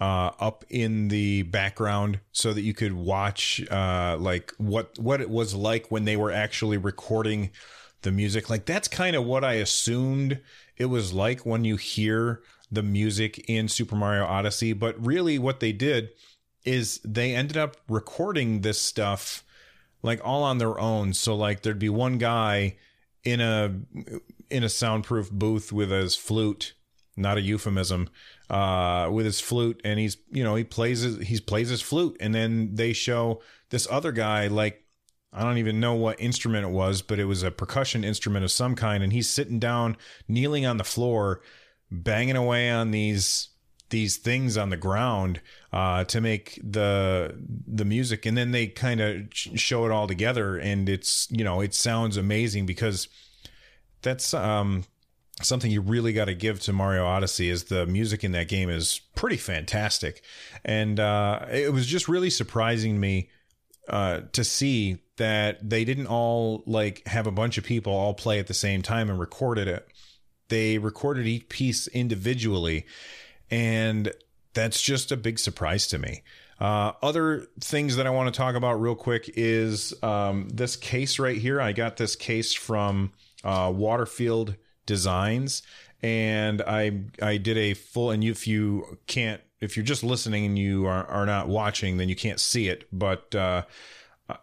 uh, 0.00 0.30
up 0.38 0.64
in 0.68 1.08
the 1.08 1.42
background 1.42 2.20
so 2.30 2.52
that 2.52 2.62
you 2.62 2.74
could 2.74 2.92
watch 2.92 3.60
uh, 3.70 4.16
like 4.18 4.52
what 4.58 4.96
what 4.98 5.20
it 5.20 5.30
was 5.30 5.54
like 5.54 5.90
when 5.90 6.04
they 6.04 6.16
were 6.16 6.30
actually 6.30 6.76
recording 6.76 7.50
the 8.02 8.12
music. 8.12 8.48
Like 8.48 8.64
that's 8.64 8.86
kind 8.86 9.16
of 9.16 9.24
what 9.24 9.44
I 9.44 9.54
assumed 9.54 10.40
it 10.78 10.86
was 10.86 11.12
like 11.12 11.44
when 11.44 11.64
you 11.64 11.76
hear 11.76 12.40
the 12.70 12.82
music 12.82 13.44
in 13.48 13.68
Super 13.68 13.96
Mario 13.96 14.24
Odyssey. 14.24 14.72
But 14.72 15.04
really, 15.04 15.38
what 15.38 15.60
they 15.60 15.72
did 15.72 16.10
is 16.64 17.00
they 17.04 17.34
ended 17.34 17.56
up 17.56 17.76
recording 17.88 18.60
this 18.60 18.80
stuff 18.80 19.44
like 20.02 20.20
all 20.24 20.42
on 20.42 20.58
their 20.58 20.78
own. 20.78 21.14
So 21.14 21.34
like 21.34 21.62
there'd 21.62 21.78
be 21.78 21.88
one 21.88 22.18
guy 22.18 22.76
in 23.24 23.40
a 23.40 23.74
in 24.50 24.64
a 24.64 24.68
soundproof 24.68 25.30
booth 25.30 25.72
with 25.72 25.90
his 25.90 26.14
flute, 26.14 26.74
not 27.16 27.36
a 27.36 27.42
euphemism, 27.42 28.08
uh, 28.48 29.08
with 29.12 29.26
his 29.26 29.40
flute, 29.40 29.80
and 29.84 29.98
he's 29.98 30.16
you 30.30 30.44
know 30.44 30.54
he 30.54 30.64
plays 30.64 31.00
his, 31.00 31.18
he 31.18 31.40
plays 31.40 31.68
his 31.68 31.82
flute, 31.82 32.16
and 32.20 32.34
then 32.34 32.74
they 32.74 32.92
show 32.92 33.42
this 33.70 33.86
other 33.90 34.12
guy 34.12 34.46
like 34.46 34.84
I 35.32 35.42
don't 35.42 35.58
even 35.58 35.80
know 35.80 35.94
what 35.94 36.20
instrument 36.20 36.64
it 36.64 36.70
was, 36.70 37.02
but 37.02 37.18
it 37.18 37.26
was 37.26 37.42
a 37.42 37.50
percussion 37.50 38.02
instrument 38.02 38.44
of 38.44 38.50
some 38.50 38.74
kind. 38.74 39.02
And 39.02 39.12
he's 39.12 39.28
sitting 39.28 39.58
down, 39.58 39.96
kneeling 40.26 40.64
on 40.64 40.78
the 40.78 40.84
floor, 40.84 41.42
banging 41.90 42.36
away 42.36 42.70
on 42.70 42.90
these 42.90 43.48
these 43.90 44.18
things 44.18 44.56
on 44.56 44.68
the 44.68 44.76
ground 44.76 45.40
uh, 45.72 46.04
to 46.04 46.20
make 46.20 46.60
the 46.62 47.34
the 47.66 47.84
music, 47.84 48.26
and 48.26 48.36
then 48.36 48.50
they 48.52 48.66
kind 48.66 49.00
of 49.00 49.28
show 49.32 49.84
it 49.86 49.90
all 49.90 50.06
together, 50.06 50.56
and 50.56 50.88
it's 50.88 51.28
you 51.30 51.44
know 51.44 51.60
it 51.60 51.74
sounds 51.74 52.16
amazing 52.16 52.66
because 52.66 53.08
that's 54.02 54.34
um, 54.34 54.84
something 55.42 55.70
you 55.70 55.80
really 55.80 56.12
got 56.12 56.26
to 56.26 56.34
give 56.34 56.60
to 56.60 56.72
Mario 56.72 57.06
Odyssey 57.06 57.48
is 57.48 57.64
the 57.64 57.86
music 57.86 58.24
in 58.24 58.32
that 58.32 58.48
game 58.48 58.68
is 58.68 59.00
pretty 59.14 59.36
fantastic, 59.36 60.22
and 60.64 61.00
uh, 61.00 61.46
it 61.50 61.72
was 61.72 61.86
just 61.86 62.08
really 62.08 62.30
surprising 62.30 62.94
to 62.94 63.00
me 63.00 63.30
uh, 63.88 64.20
to 64.32 64.44
see 64.44 64.98
that 65.16 65.68
they 65.68 65.84
didn't 65.84 66.06
all 66.06 66.62
like 66.66 67.06
have 67.06 67.26
a 67.26 67.32
bunch 67.32 67.58
of 67.58 67.64
people 67.64 67.92
all 67.92 68.14
play 68.14 68.38
at 68.38 68.46
the 68.46 68.54
same 68.54 68.82
time 68.82 69.10
and 69.10 69.18
recorded 69.18 69.68
it. 69.68 69.86
They 70.48 70.78
recorded 70.78 71.26
each 71.26 71.48
piece 71.48 71.88
individually 71.88 72.86
and 73.50 74.12
that's 74.54 74.80
just 74.80 75.12
a 75.12 75.16
big 75.16 75.38
surprise 75.38 75.86
to 75.88 75.98
me. 75.98 76.22
Uh, 76.60 76.92
other 77.02 77.46
things 77.60 77.96
that 77.96 78.06
I 78.06 78.10
want 78.10 78.32
to 78.32 78.36
talk 78.36 78.54
about 78.56 78.80
real 78.80 78.96
quick 78.96 79.30
is 79.36 79.94
um, 80.02 80.48
this 80.48 80.74
case 80.74 81.18
right 81.18 81.36
here. 81.36 81.60
I 81.60 81.72
got 81.72 81.96
this 81.96 82.16
case 82.16 82.52
from 82.52 83.12
uh, 83.44 83.72
Waterfield 83.74 84.56
Designs, 84.84 85.62
and 86.02 86.62
I 86.62 87.00
I 87.20 87.36
did 87.36 87.56
a 87.56 87.74
full. 87.74 88.10
And 88.10 88.22
if 88.22 88.46
you 88.46 88.98
can't, 89.06 89.40
if 89.60 89.76
you're 89.76 89.84
just 89.84 90.04
listening 90.04 90.46
and 90.46 90.58
you 90.58 90.86
are, 90.86 91.06
are 91.06 91.26
not 91.26 91.48
watching, 91.48 91.96
then 91.96 92.08
you 92.08 92.16
can't 92.16 92.40
see 92.40 92.68
it. 92.68 92.88
But 92.92 93.34
uh, 93.34 93.62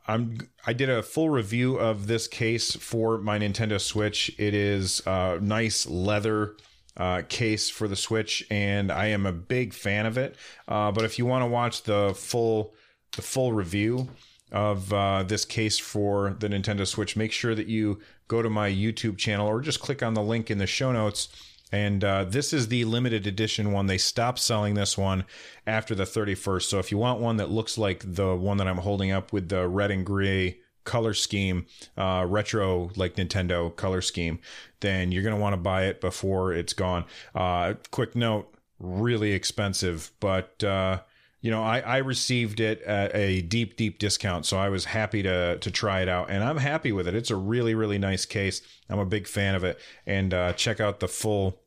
I'm 0.07 0.37
I 0.65 0.73
did 0.73 0.89
a 0.89 1.03
full 1.03 1.29
review 1.29 1.77
of 1.77 2.07
this 2.07 2.27
case 2.27 2.75
for 2.75 3.17
my 3.17 3.39
Nintendo 3.39 3.79
Switch. 3.79 4.33
It 4.37 4.53
is 4.53 5.01
a 5.05 5.39
nice 5.41 5.85
leather 5.87 6.55
uh, 6.97 7.23
case 7.27 7.69
for 7.69 7.87
the 7.87 7.95
Switch, 7.95 8.45
and 8.49 8.91
I 8.91 9.07
am 9.07 9.25
a 9.25 9.31
big 9.31 9.73
fan 9.73 10.05
of 10.05 10.17
it. 10.17 10.35
Uh, 10.67 10.91
but 10.91 11.03
if 11.03 11.19
you 11.19 11.25
want 11.25 11.43
to 11.43 11.47
watch 11.47 11.83
the 11.83 12.13
full 12.15 12.73
the 13.15 13.21
full 13.21 13.53
review 13.53 14.09
of 14.51 14.91
uh, 14.93 15.23
this 15.23 15.45
case 15.45 15.77
for 15.77 16.35
the 16.39 16.47
Nintendo 16.47 16.85
Switch, 16.85 17.15
make 17.15 17.31
sure 17.31 17.55
that 17.55 17.67
you 17.67 17.99
go 18.27 18.41
to 18.41 18.49
my 18.49 18.69
YouTube 18.69 19.17
channel 19.17 19.47
or 19.47 19.61
just 19.61 19.79
click 19.79 20.01
on 20.01 20.13
the 20.13 20.21
link 20.21 20.49
in 20.49 20.57
the 20.57 20.67
show 20.67 20.91
notes. 20.91 21.29
And 21.71 22.03
uh, 22.03 22.25
this 22.25 22.53
is 22.53 22.67
the 22.67 22.85
limited 22.85 23.27
edition 23.27 23.71
one. 23.71 23.87
They 23.87 23.97
stopped 23.97 24.39
selling 24.39 24.75
this 24.75 24.97
one 24.97 25.25
after 25.65 25.95
the 25.95 26.03
31st. 26.03 26.63
So 26.63 26.79
if 26.79 26.91
you 26.91 26.97
want 26.97 27.19
one 27.19 27.37
that 27.37 27.49
looks 27.49 27.77
like 27.77 28.03
the 28.05 28.35
one 28.35 28.57
that 28.57 28.67
I'm 28.67 28.77
holding 28.77 29.11
up 29.11 29.33
with 29.33 29.49
the 29.49 29.67
red 29.67 29.91
and 29.91 30.05
gray 30.05 30.59
color 30.83 31.13
scheme, 31.13 31.65
uh, 31.97 32.25
retro 32.27 32.91
like 32.95 33.15
Nintendo 33.15 33.75
color 33.75 34.01
scheme, 34.01 34.39
then 34.79 35.11
you're 35.11 35.23
going 35.23 35.35
to 35.35 35.41
want 35.41 35.53
to 35.53 35.57
buy 35.57 35.85
it 35.85 35.99
before 35.99 36.53
it's 36.53 36.73
gone. 36.73 37.05
Uh, 37.33 37.73
quick 37.91 38.15
note, 38.15 38.53
really 38.79 39.31
expensive, 39.31 40.11
but, 40.19 40.63
uh, 40.63 40.99
you 41.45 41.51
know, 41.51 41.61
I, 41.61 41.79
I 41.81 41.97
received 41.97 42.59
it 42.59 42.81
at 42.81 43.15
a 43.15 43.41
deep, 43.43 43.77
deep 43.77 43.99
discount, 43.99 44.47
so 44.47 44.57
I 44.57 44.69
was 44.69 44.85
happy 44.85 45.21
to 45.21 45.59
to 45.59 45.69
try 45.69 46.01
it 46.01 46.09
out, 46.09 46.31
and 46.31 46.43
I'm 46.43 46.57
happy 46.57 46.91
with 46.91 47.07
it. 47.07 47.13
It's 47.13 47.29
a 47.29 47.35
really, 47.35 47.75
really 47.75 47.99
nice 47.99 48.25
case. 48.25 48.63
I'm 48.89 48.97
a 48.97 49.05
big 49.05 49.27
fan 49.27 49.53
of 49.53 49.63
it, 49.63 49.79
and 50.07 50.33
uh, 50.33 50.53
check 50.53 50.79
out 50.79 51.01
the 51.01 51.07
full 51.07 51.61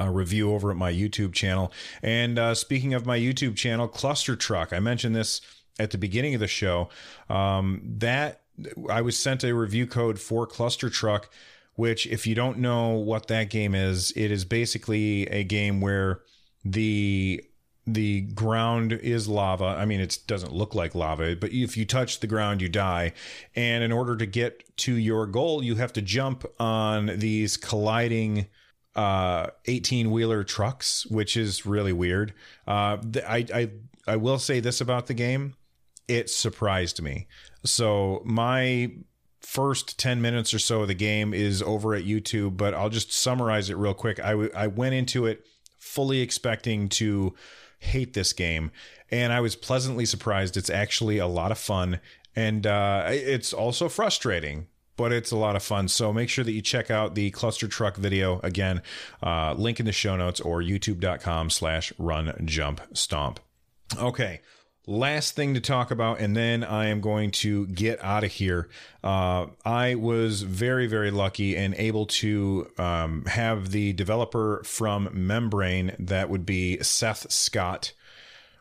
uh, 0.00 0.08
review 0.08 0.54
over 0.54 0.70
at 0.70 0.78
my 0.78 0.90
YouTube 0.90 1.34
channel. 1.34 1.70
And 2.02 2.38
uh, 2.38 2.54
speaking 2.54 2.94
of 2.94 3.04
my 3.04 3.18
YouTube 3.18 3.54
channel, 3.54 3.86
Clustertruck, 3.86 4.72
I 4.72 4.80
mentioned 4.80 5.14
this 5.14 5.42
at 5.78 5.90
the 5.90 5.98
beginning 5.98 6.32
of 6.32 6.40
the 6.40 6.48
show. 6.48 6.88
Um, 7.28 7.82
that 7.98 8.40
I 8.88 9.02
was 9.02 9.18
sent 9.18 9.44
a 9.44 9.54
review 9.54 9.86
code 9.86 10.18
for 10.18 10.46
Clustertruck, 10.46 11.24
which, 11.74 12.06
if 12.06 12.26
you 12.26 12.34
don't 12.34 12.60
know 12.60 12.92
what 12.92 13.26
that 13.26 13.50
game 13.50 13.74
is, 13.74 14.10
it 14.16 14.30
is 14.30 14.46
basically 14.46 15.26
a 15.26 15.44
game 15.44 15.82
where 15.82 16.22
the 16.64 17.44
the 17.94 18.22
ground 18.22 18.92
is 18.92 19.28
lava. 19.28 19.64
I 19.64 19.84
mean, 19.84 20.00
it 20.00 20.18
doesn't 20.26 20.52
look 20.52 20.74
like 20.74 20.94
lava, 20.94 21.36
but 21.36 21.52
if 21.52 21.76
you 21.76 21.84
touch 21.84 22.20
the 22.20 22.26
ground, 22.26 22.60
you 22.60 22.68
die. 22.68 23.12
And 23.54 23.82
in 23.84 23.92
order 23.92 24.16
to 24.16 24.26
get 24.26 24.76
to 24.78 24.94
your 24.94 25.26
goal, 25.26 25.62
you 25.62 25.76
have 25.76 25.92
to 25.94 26.02
jump 26.02 26.44
on 26.58 27.06
these 27.18 27.56
colliding 27.56 28.46
uh 28.96 29.48
18 29.66 30.10
wheeler 30.10 30.42
trucks 30.42 31.06
which 31.06 31.36
is 31.36 31.64
really 31.64 31.92
weird 31.92 32.32
uh 32.66 32.96
I, 33.28 33.46
I 33.54 33.70
i 34.08 34.16
will 34.16 34.38
say 34.40 34.58
this 34.58 34.80
about 34.80 35.06
the 35.06 35.14
game 35.14 35.54
it 36.08 36.30
surprised 36.30 37.00
me 37.00 37.28
so 37.64 38.22
my 38.24 38.90
first 39.48 39.98
10 39.98 40.20
minutes 40.20 40.52
or 40.52 40.58
so 40.58 40.82
of 40.82 40.88
the 40.88 40.94
game 40.94 41.32
is 41.32 41.62
over 41.62 41.94
at 41.94 42.04
YouTube, 42.04 42.58
but 42.58 42.74
I'll 42.74 42.90
just 42.90 43.12
summarize 43.12 43.70
it 43.70 43.78
real 43.78 43.94
quick. 43.94 44.20
I, 44.20 44.32
w- 44.32 44.50
I 44.54 44.66
went 44.66 44.94
into 44.94 45.24
it 45.24 45.46
fully 45.78 46.20
expecting 46.20 46.90
to 46.90 47.34
hate 47.78 48.14
this 48.14 48.32
game, 48.32 48.70
and 49.10 49.32
I 49.32 49.40
was 49.40 49.56
pleasantly 49.56 50.04
surprised. 50.04 50.56
It's 50.56 50.70
actually 50.70 51.18
a 51.18 51.26
lot 51.26 51.52
of 51.52 51.58
fun, 51.58 52.00
and 52.34 52.66
uh, 52.66 53.04
it's 53.08 53.52
also 53.52 53.88
frustrating. 53.88 54.66
But 54.96 55.12
it's 55.12 55.30
a 55.30 55.36
lot 55.36 55.54
of 55.54 55.62
fun. 55.62 55.86
So 55.86 56.12
make 56.12 56.28
sure 56.28 56.42
that 56.44 56.50
you 56.50 56.60
check 56.60 56.90
out 56.90 57.14
the 57.14 57.30
clustertruck 57.30 57.96
video 57.96 58.40
again. 58.42 58.82
Uh, 59.22 59.52
link 59.52 59.78
in 59.78 59.86
the 59.86 59.92
show 59.92 60.16
notes 60.16 60.40
or 60.40 60.60
youtube.com 60.60 61.50
slash 61.50 61.92
run 61.98 62.34
jump 62.44 62.80
stomp. 62.92 63.38
Okay, 63.96 64.40
last 64.88 65.36
thing 65.36 65.52
to 65.54 65.60
talk 65.60 65.90
about, 65.90 66.18
and 66.18 66.34
then 66.34 66.64
I 66.64 66.86
am 66.86 67.00
going 67.00 67.30
to 67.32 67.66
get 67.66 68.02
out 68.02 68.24
of 68.24 68.32
here. 68.32 68.68
Uh, 69.04 69.46
I 69.64 69.94
was 69.94 70.42
very, 70.42 70.86
very 70.86 71.10
lucky 71.10 71.56
and 71.56 71.74
able 71.74 72.06
to 72.06 72.70
um, 72.78 73.24
have 73.26 73.70
the 73.70 73.92
developer 73.92 74.62
from 74.64 75.10
Membrane, 75.12 75.94
that 75.98 76.30
would 76.30 76.46
be 76.46 76.82
Seth 76.82 77.30
Scott, 77.30 77.92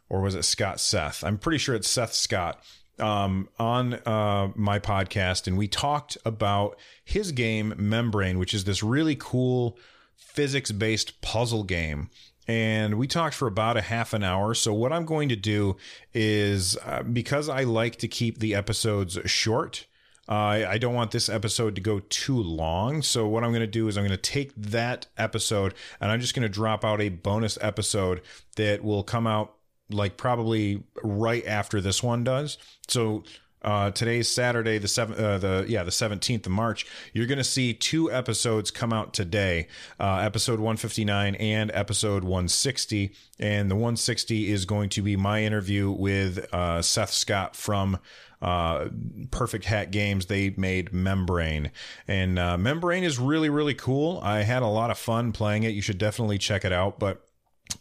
or 0.10 0.22
was 0.22 0.36
it 0.36 0.44
Scott 0.44 0.80
Seth? 0.80 1.24
I'm 1.24 1.38
pretty 1.38 1.58
sure 1.58 1.76
it's 1.76 1.90
Seth 1.90 2.14
Scott. 2.14 2.62
Um, 3.00 3.48
on 3.60 3.94
uh, 3.94 4.52
my 4.56 4.80
podcast, 4.80 5.46
and 5.46 5.56
we 5.56 5.68
talked 5.68 6.18
about 6.26 6.80
his 7.06 7.32
game 7.32 7.76
Membrane, 7.78 8.40
which 8.40 8.56
is 8.56 8.64
this 8.64 8.82
really 8.82 9.16
cool 9.16 9.78
physics 10.16 10.72
based 10.72 11.22
puzzle 11.22 11.64
game 11.64 12.10
and 12.48 12.96
we 12.98 13.08
talked 13.08 13.36
for 13.36 13.48
about 13.48 13.76
a 13.76 13.82
half 13.82 14.14
an 14.14 14.24
hour. 14.24 14.54
So, 14.54 14.74
what 14.74 14.94
I'm 14.94 15.06
going 15.06 15.30
to 15.30 15.36
do 15.36 15.76
is 16.14 16.78
uh, 16.86 17.04
because 17.04 17.50
I 17.50 17.64
like 17.64 17.98
to 17.98 18.08
keep 18.08 18.40
the 18.40 18.56
episodes 18.56 19.18
short. 19.26 19.86
Uh, 20.30 20.66
I 20.68 20.78
don't 20.78 20.94
want 20.94 21.12
this 21.12 21.30
episode 21.30 21.76
to 21.76 21.82
go 21.82 22.00
too 22.10 22.38
long. 22.38 23.02
So, 23.02 23.28
what 23.28 23.44
I'm 23.44 23.52
going 23.52 23.62
to 23.62 23.68
do 23.68 23.88
is 23.88 23.98
I'm 23.98 24.04
going 24.04 24.12
to 24.12 24.18
take 24.18 24.56
that 24.56 25.08
episode 25.18 25.74
and 26.00 26.12
I'm 26.12 26.22
just 26.22 26.34
going 26.34 26.44
to 26.44 26.50
drop 26.50 26.86
out 26.86 27.02
a 27.02 27.10
bonus 27.10 27.58
episode 27.62 28.22
that 28.56 28.84
will 28.84 29.04
come 29.04 29.28
out 29.28 29.54
like 29.90 30.18
probably 30.18 30.84
right 31.04 31.46
after 31.46 31.82
this 31.82 32.02
one 32.02 32.24
does. 32.24 32.58
So, 32.88 33.24
uh, 33.62 33.92
today's 33.92 34.30
Saturday, 34.30 34.78
the 34.78 34.88
seventh, 34.88 35.20
uh, 35.20 35.38
the 35.38 35.66
yeah, 35.68 35.84
the 35.84 35.92
seventeenth 35.92 36.46
of 36.46 36.52
March. 36.52 36.86
You're 37.14 37.26
going 37.26 37.38
to 37.40 37.44
see 37.44 37.74
two 37.74 38.12
episodes 38.12 38.72
come 38.72 38.94
out 38.94 39.14
today, 39.14 39.68
uh, 40.00 40.18
episode 40.18 40.60
159 40.60 41.36
and 41.36 41.72
episode 41.74 42.24
160. 42.24 43.14
And 43.40 43.70
the 43.70 43.76
160 43.76 44.52
is 44.52 44.66
going 44.66 44.90
to 44.90 45.02
be 45.02 45.16
my 45.16 45.44
interview 45.44 45.92
with 45.92 46.52
uh, 46.54 46.82
Seth 46.82 47.12
Scott 47.12 47.56
from 47.56 48.00
uh, 48.42 48.90
Perfect 49.32 49.66
Hat 49.66 49.92
Games. 49.92 50.28
They 50.28 50.52
made 50.52 50.94
Membrane, 50.94 51.72
and 52.08 52.38
uh, 52.38 52.58
Membrane 52.58 53.04
is 53.04 53.20
really 53.20 53.50
really 53.50 53.74
cool. 53.74 54.20
I 54.24 54.44
had 54.44 54.62
a 54.62 54.68
lot 54.68 54.92
of 54.92 54.98
fun 54.98 55.32
playing 55.32 55.64
it. 55.64 55.70
You 55.70 55.82
should 55.82 55.98
definitely 55.98 56.38
check 56.38 56.64
it 56.64 56.72
out. 56.72 57.00
But 57.00 57.27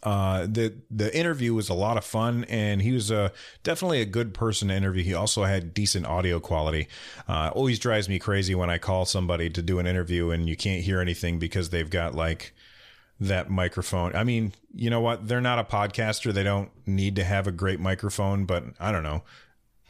uh, 0.03 0.45
the 0.47 0.75
the 0.91 1.15
interview 1.17 1.53
was 1.53 1.69
a 1.69 1.73
lot 1.73 1.97
of 1.97 2.03
fun, 2.03 2.45
and 2.45 2.81
he 2.81 2.91
was 2.91 3.09
a 3.09 3.31
definitely 3.63 4.01
a 4.01 4.05
good 4.05 4.33
person 4.33 4.67
to 4.67 4.73
interview. 4.73 5.03
He 5.03 5.13
also 5.13 5.43
had 5.43 5.73
decent 5.73 6.05
audio 6.05 6.39
quality. 6.39 6.87
Uh, 7.27 7.51
always 7.53 7.79
drives 7.79 8.07
me 8.09 8.19
crazy 8.19 8.53
when 8.55 8.69
I 8.69 8.77
call 8.77 9.05
somebody 9.05 9.49
to 9.49 9.61
do 9.61 9.79
an 9.79 9.87
interview 9.87 10.29
and 10.29 10.47
you 10.47 10.55
can't 10.55 10.83
hear 10.83 11.01
anything 11.01 11.39
because 11.39 11.69
they've 11.69 11.89
got 11.89 12.15
like 12.15 12.53
that 13.19 13.49
microphone. 13.49 14.15
I 14.15 14.23
mean, 14.23 14.53
you 14.73 14.89
know 14.89 15.01
what? 15.01 15.27
They're 15.27 15.41
not 15.41 15.59
a 15.59 15.63
podcaster. 15.63 16.33
They 16.33 16.43
don't 16.43 16.69
need 16.85 17.15
to 17.15 17.23
have 17.23 17.47
a 17.47 17.51
great 17.51 17.79
microphone, 17.79 18.45
but 18.45 18.63
I 18.79 18.91
don't 18.91 19.03
know. 19.03 19.23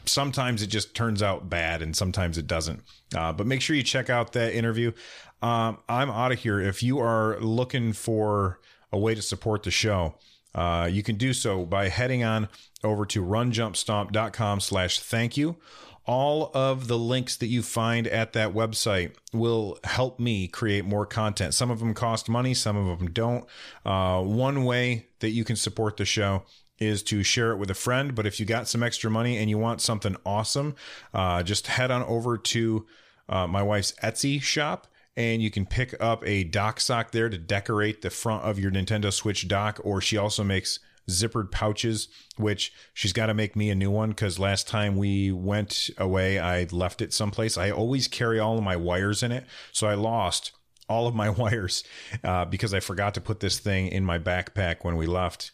Sometimes 0.05 0.61
it 0.61 0.67
just 0.67 0.95
turns 0.95 1.21
out 1.21 1.49
bad, 1.49 1.81
and 1.81 1.93
sometimes 1.93 2.37
it 2.37 2.47
doesn't. 2.47 2.81
Uh, 3.13 3.33
but 3.33 3.45
make 3.45 3.61
sure 3.61 3.75
you 3.75 3.83
check 3.83 4.09
out 4.09 4.31
that 4.33 4.53
interview. 4.53 4.93
Um, 5.41 5.79
I'm 5.89 6.09
out 6.09 6.31
of 6.31 6.39
here. 6.39 6.61
If 6.61 6.81
you 6.81 6.99
are 6.99 7.37
looking 7.41 7.91
for 7.91 8.59
a 8.91 8.97
way 8.97 9.15
to 9.15 9.21
support 9.21 9.63
the 9.63 9.71
show. 9.71 10.15
Uh, 10.55 10.89
you 10.91 11.03
can 11.03 11.15
do 11.15 11.33
so 11.33 11.65
by 11.65 11.87
heading 11.89 12.23
on 12.23 12.49
over 12.83 13.05
to 13.05 13.23
runjumpstomp.com 13.23 14.59
slash 14.59 14.99
thank 14.99 15.37
you. 15.37 15.57
All 16.05 16.51
of 16.53 16.87
the 16.87 16.97
links 16.97 17.35
that 17.37 17.47
you 17.47 17.61
find 17.61 18.07
at 18.07 18.31
that 18.33 18.53
website 18.53 19.13
will 19.33 19.77
help 19.83 20.19
me 20.19 20.47
create 20.47 20.85
more 20.85 21.05
content. 21.05 21.53
Some 21.53 21.69
of 21.69 21.79
them 21.79 21.93
cost 21.93 22.29
money, 22.29 22.53
some 22.53 22.77
of 22.77 22.97
them 22.97 23.11
don't. 23.11 23.45
Uh, 23.85 24.21
one 24.21 24.63
way 24.63 25.07
that 25.19 25.31
you 25.31 25.43
can 25.43 25.57
support 25.57 25.97
the 25.97 26.05
show 26.05 26.43
is 26.79 27.03
to 27.03 27.23
share 27.23 27.51
it 27.51 27.57
with 27.57 27.69
a 27.69 27.75
friend. 27.75 28.15
But 28.15 28.25
if 28.25 28.39
you 28.39 28.45
got 28.45 28.69
some 28.69 28.83
extra 28.83 29.11
money 29.11 29.37
and 29.37 29.49
you 29.49 29.57
want 29.57 29.81
something 29.81 30.15
awesome, 30.25 30.75
uh, 31.13 31.43
just 31.43 31.67
head 31.67 31.91
on 31.91 32.03
over 32.03 32.37
to 32.37 32.85
uh, 33.27 33.47
my 33.47 33.61
wife's 33.61 33.93
Etsy 34.01 34.41
shop 34.41 34.87
and 35.17 35.41
you 35.41 35.49
can 35.49 35.65
pick 35.65 35.95
up 35.99 36.25
a 36.25 36.43
dock 36.43 36.79
sock 36.79 37.11
there 37.11 37.27
to 37.27 37.37
decorate 37.39 38.03
the 38.03 38.11
front 38.11 38.43
of 38.43 38.59
your 38.59 38.71
Nintendo 38.71 39.11
Switch 39.11 39.47
dock. 39.47 39.79
Or 39.83 39.99
she 39.99 40.15
also 40.15 40.43
makes 40.43 40.79
zippered 41.09 41.51
pouches, 41.51 42.07
which 42.37 42.71
she's 42.93 43.13
got 43.13 43.25
to 43.25 43.33
make 43.33 43.55
me 43.55 43.71
a 43.71 43.75
new 43.75 43.89
one 43.89 44.09
because 44.09 44.37
last 44.37 44.67
time 44.67 44.95
we 44.95 45.31
went 45.31 45.89
away, 45.97 46.37
I 46.37 46.67
left 46.71 47.01
it 47.01 47.13
someplace. 47.13 47.57
I 47.57 47.71
always 47.71 48.07
carry 48.07 48.39
all 48.39 48.59
of 48.59 48.63
my 48.63 48.75
wires 48.75 49.23
in 49.23 49.31
it, 49.31 49.45
so 49.71 49.87
I 49.87 49.95
lost 49.95 50.51
all 50.87 51.07
of 51.07 51.15
my 51.15 51.29
wires 51.31 51.83
uh, 52.23 52.45
because 52.45 52.73
I 52.73 52.79
forgot 52.79 53.15
to 53.15 53.21
put 53.21 53.39
this 53.39 53.57
thing 53.57 53.87
in 53.87 54.05
my 54.05 54.19
backpack 54.19 54.83
when 54.83 54.97
we 54.97 55.07
left. 55.07 55.51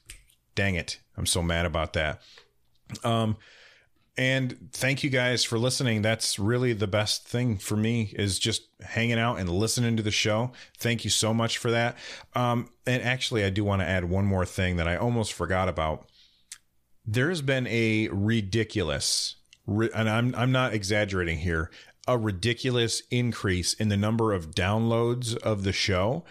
Dang 0.55 0.75
it. 0.75 0.99
I'm 1.15 1.25
so 1.25 1.41
mad 1.41 1.65
about 1.65 1.93
that. 1.93 2.21
Um, 3.03 3.37
and 4.17 4.69
thank 4.71 5.03
you 5.03 5.09
guys 5.09 5.43
for 5.43 5.57
listening. 5.57 6.03
That's 6.03 6.37
really 6.37 6.73
the 6.73 6.87
best 6.87 7.27
thing 7.27 7.57
for 7.57 7.75
me 7.75 8.13
is 8.15 8.37
just 8.37 8.67
hanging 8.81 9.17
out 9.17 9.39
and 9.39 9.49
listening 9.49 9.97
to 9.97 10.03
the 10.03 10.11
show. 10.11 10.51
Thank 10.77 11.03
you 11.03 11.09
so 11.09 11.33
much 11.33 11.57
for 11.57 11.71
that. 11.71 11.97
Um, 12.35 12.69
and 12.85 13.01
actually, 13.01 13.43
I 13.43 13.49
do 13.49 13.63
want 13.63 13.81
to 13.81 13.87
add 13.87 14.05
one 14.05 14.25
more 14.25 14.45
thing 14.45 14.77
that 14.77 14.87
I 14.87 14.97
almost 14.97 15.33
forgot 15.33 15.67
about. 15.67 16.07
There 17.05 17.29
has 17.29 17.41
been 17.41 17.65
a 17.67 18.07
ridiculous, 18.09 19.35
and 19.67 20.09
I'm 20.09 20.35
I'm 20.35 20.51
not 20.51 20.73
exaggerating 20.73 21.39
here, 21.39 21.71
a 22.07 22.17
ridiculous 22.17 23.01
increase 23.09 23.73
in 23.73 23.89
the 23.89 23.97
number 23.97 24.31
of 24.31 24.51
downloads 24.51 25.35
of 25.37 25.63
the 25.63 25.73
show. 25.73 26.23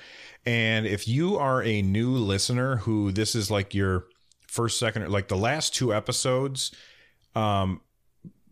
And 0.47 0.87
if 0.87 1.09
you 1.09 1.37
are 1.37 1.63
a 1.63 1.83
new 1.83 2.11
listener 2.11 2.77
who 2.77 3.11
this 3.11 3.35
is 3.35 3.51
like 3.51 3.75
your 3.75 4.07
first, 4.47 4.79
second, 4.79 5.11
like 5.11 5.29
the 5.29 5.37
last 5.37 5.75
two 5.75 5.93
episodes 5.93 6.71
um, 7.35 7.81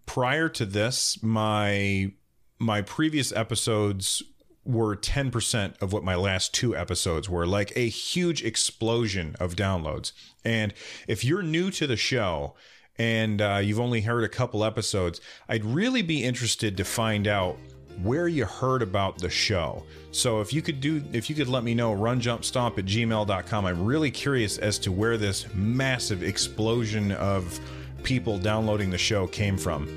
prior 0.06 0.48
to 0.50 0.66
this, 0.66 1.22
my 1.22 2.12
my 2.58 2.82
previous 2.82 3.32
episodes 3.32 4.22
were 4.66 4.94
10% 4.94 5.80
of 5.80 5.92
what 5.94 6.04
my 6.04 6.14
last 6.14 6.52
two 6.52 6.76
episodes 6.76 7.28
were 7.28 7.46
like 7.46 7.72
a 7.74 7.88
huge 7.88 8.44
explosion 8.44 9.34
of 9.40 9.56
downloads. 9.56 10.12
And 10.44 10.74
if 11.08 11.24
you're 11.24 11.42
new 11.42 11.70
to 11.70 11.86
the 11.86 11.96
show 11.96 12.54
and 12.98 13.40
uh, 13.40 13.60
you've 13.62 13.80
only 13.80 14.02
heard 14.02 14.24
a 14.24 14.28
couple 14.28 14.62
episodes 14.62 15.22
i'd 15.48 15.64
really 15.64 16.02
be 16.02 16.22
interested 16.22 16.76
to 16.76 16.84
find 16.84 17.26
out 17.26 17.56
where 18.02 18.28
you 18.28 18.44
heard 18.46 18.82
about 18.82 19.18
the 19.18 19.28
show. 19.28 19.82
So 20.10 20.40
if 20.40 20.52
you 20.52 20.62
could 20.62 20.80
do 20.80 21.02
if 21.12 21.28
you 21.28 21.36
could 21.36 21.48
let 21.48 21.64
me 21.64 21.74
know 21.74 21.94
runjumpstomp 21.94 22.78
at 22.78 22.84
gmail.com 22.84 23.66
i'm 23.66 23.84
really 23.84 24.10
curious 24.10 24.58
as 24.58 24.78
to 24.80 24.92
where 24.92 25.16
this 25.16 25.46
massive 25.54 26.22
explosion 26.22 27.12
of 27.12 27.60
people 28.02 28.38
downloading 28.38 28.90
the 28.90 28.98
show 28.98 29.26
came 29.26 29.56
from. 29.56 29.88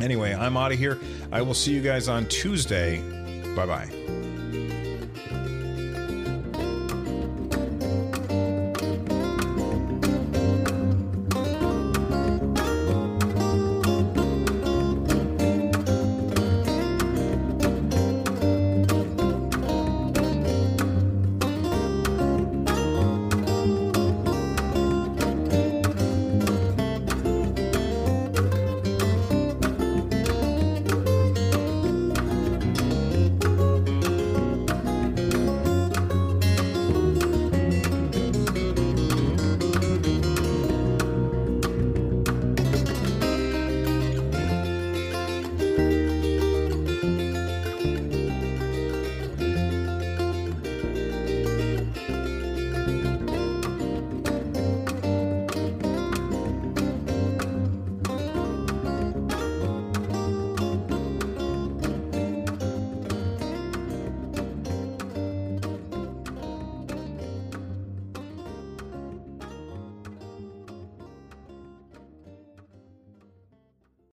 Anyway, 0.00 0.34
I'm 0.34 0.56
out 0.56 0.72
of 0.72 0.78
here. 0.78 0.98
I 1.32 1.42
will 1.42 1.54
see 1.54 1.72
you 1.72 1.82
guys 1.82 2.08
on 2.08 2.26
Tuesday. 2.26 3.00
Bye 3.54 3.66
bye. 3.66 4.37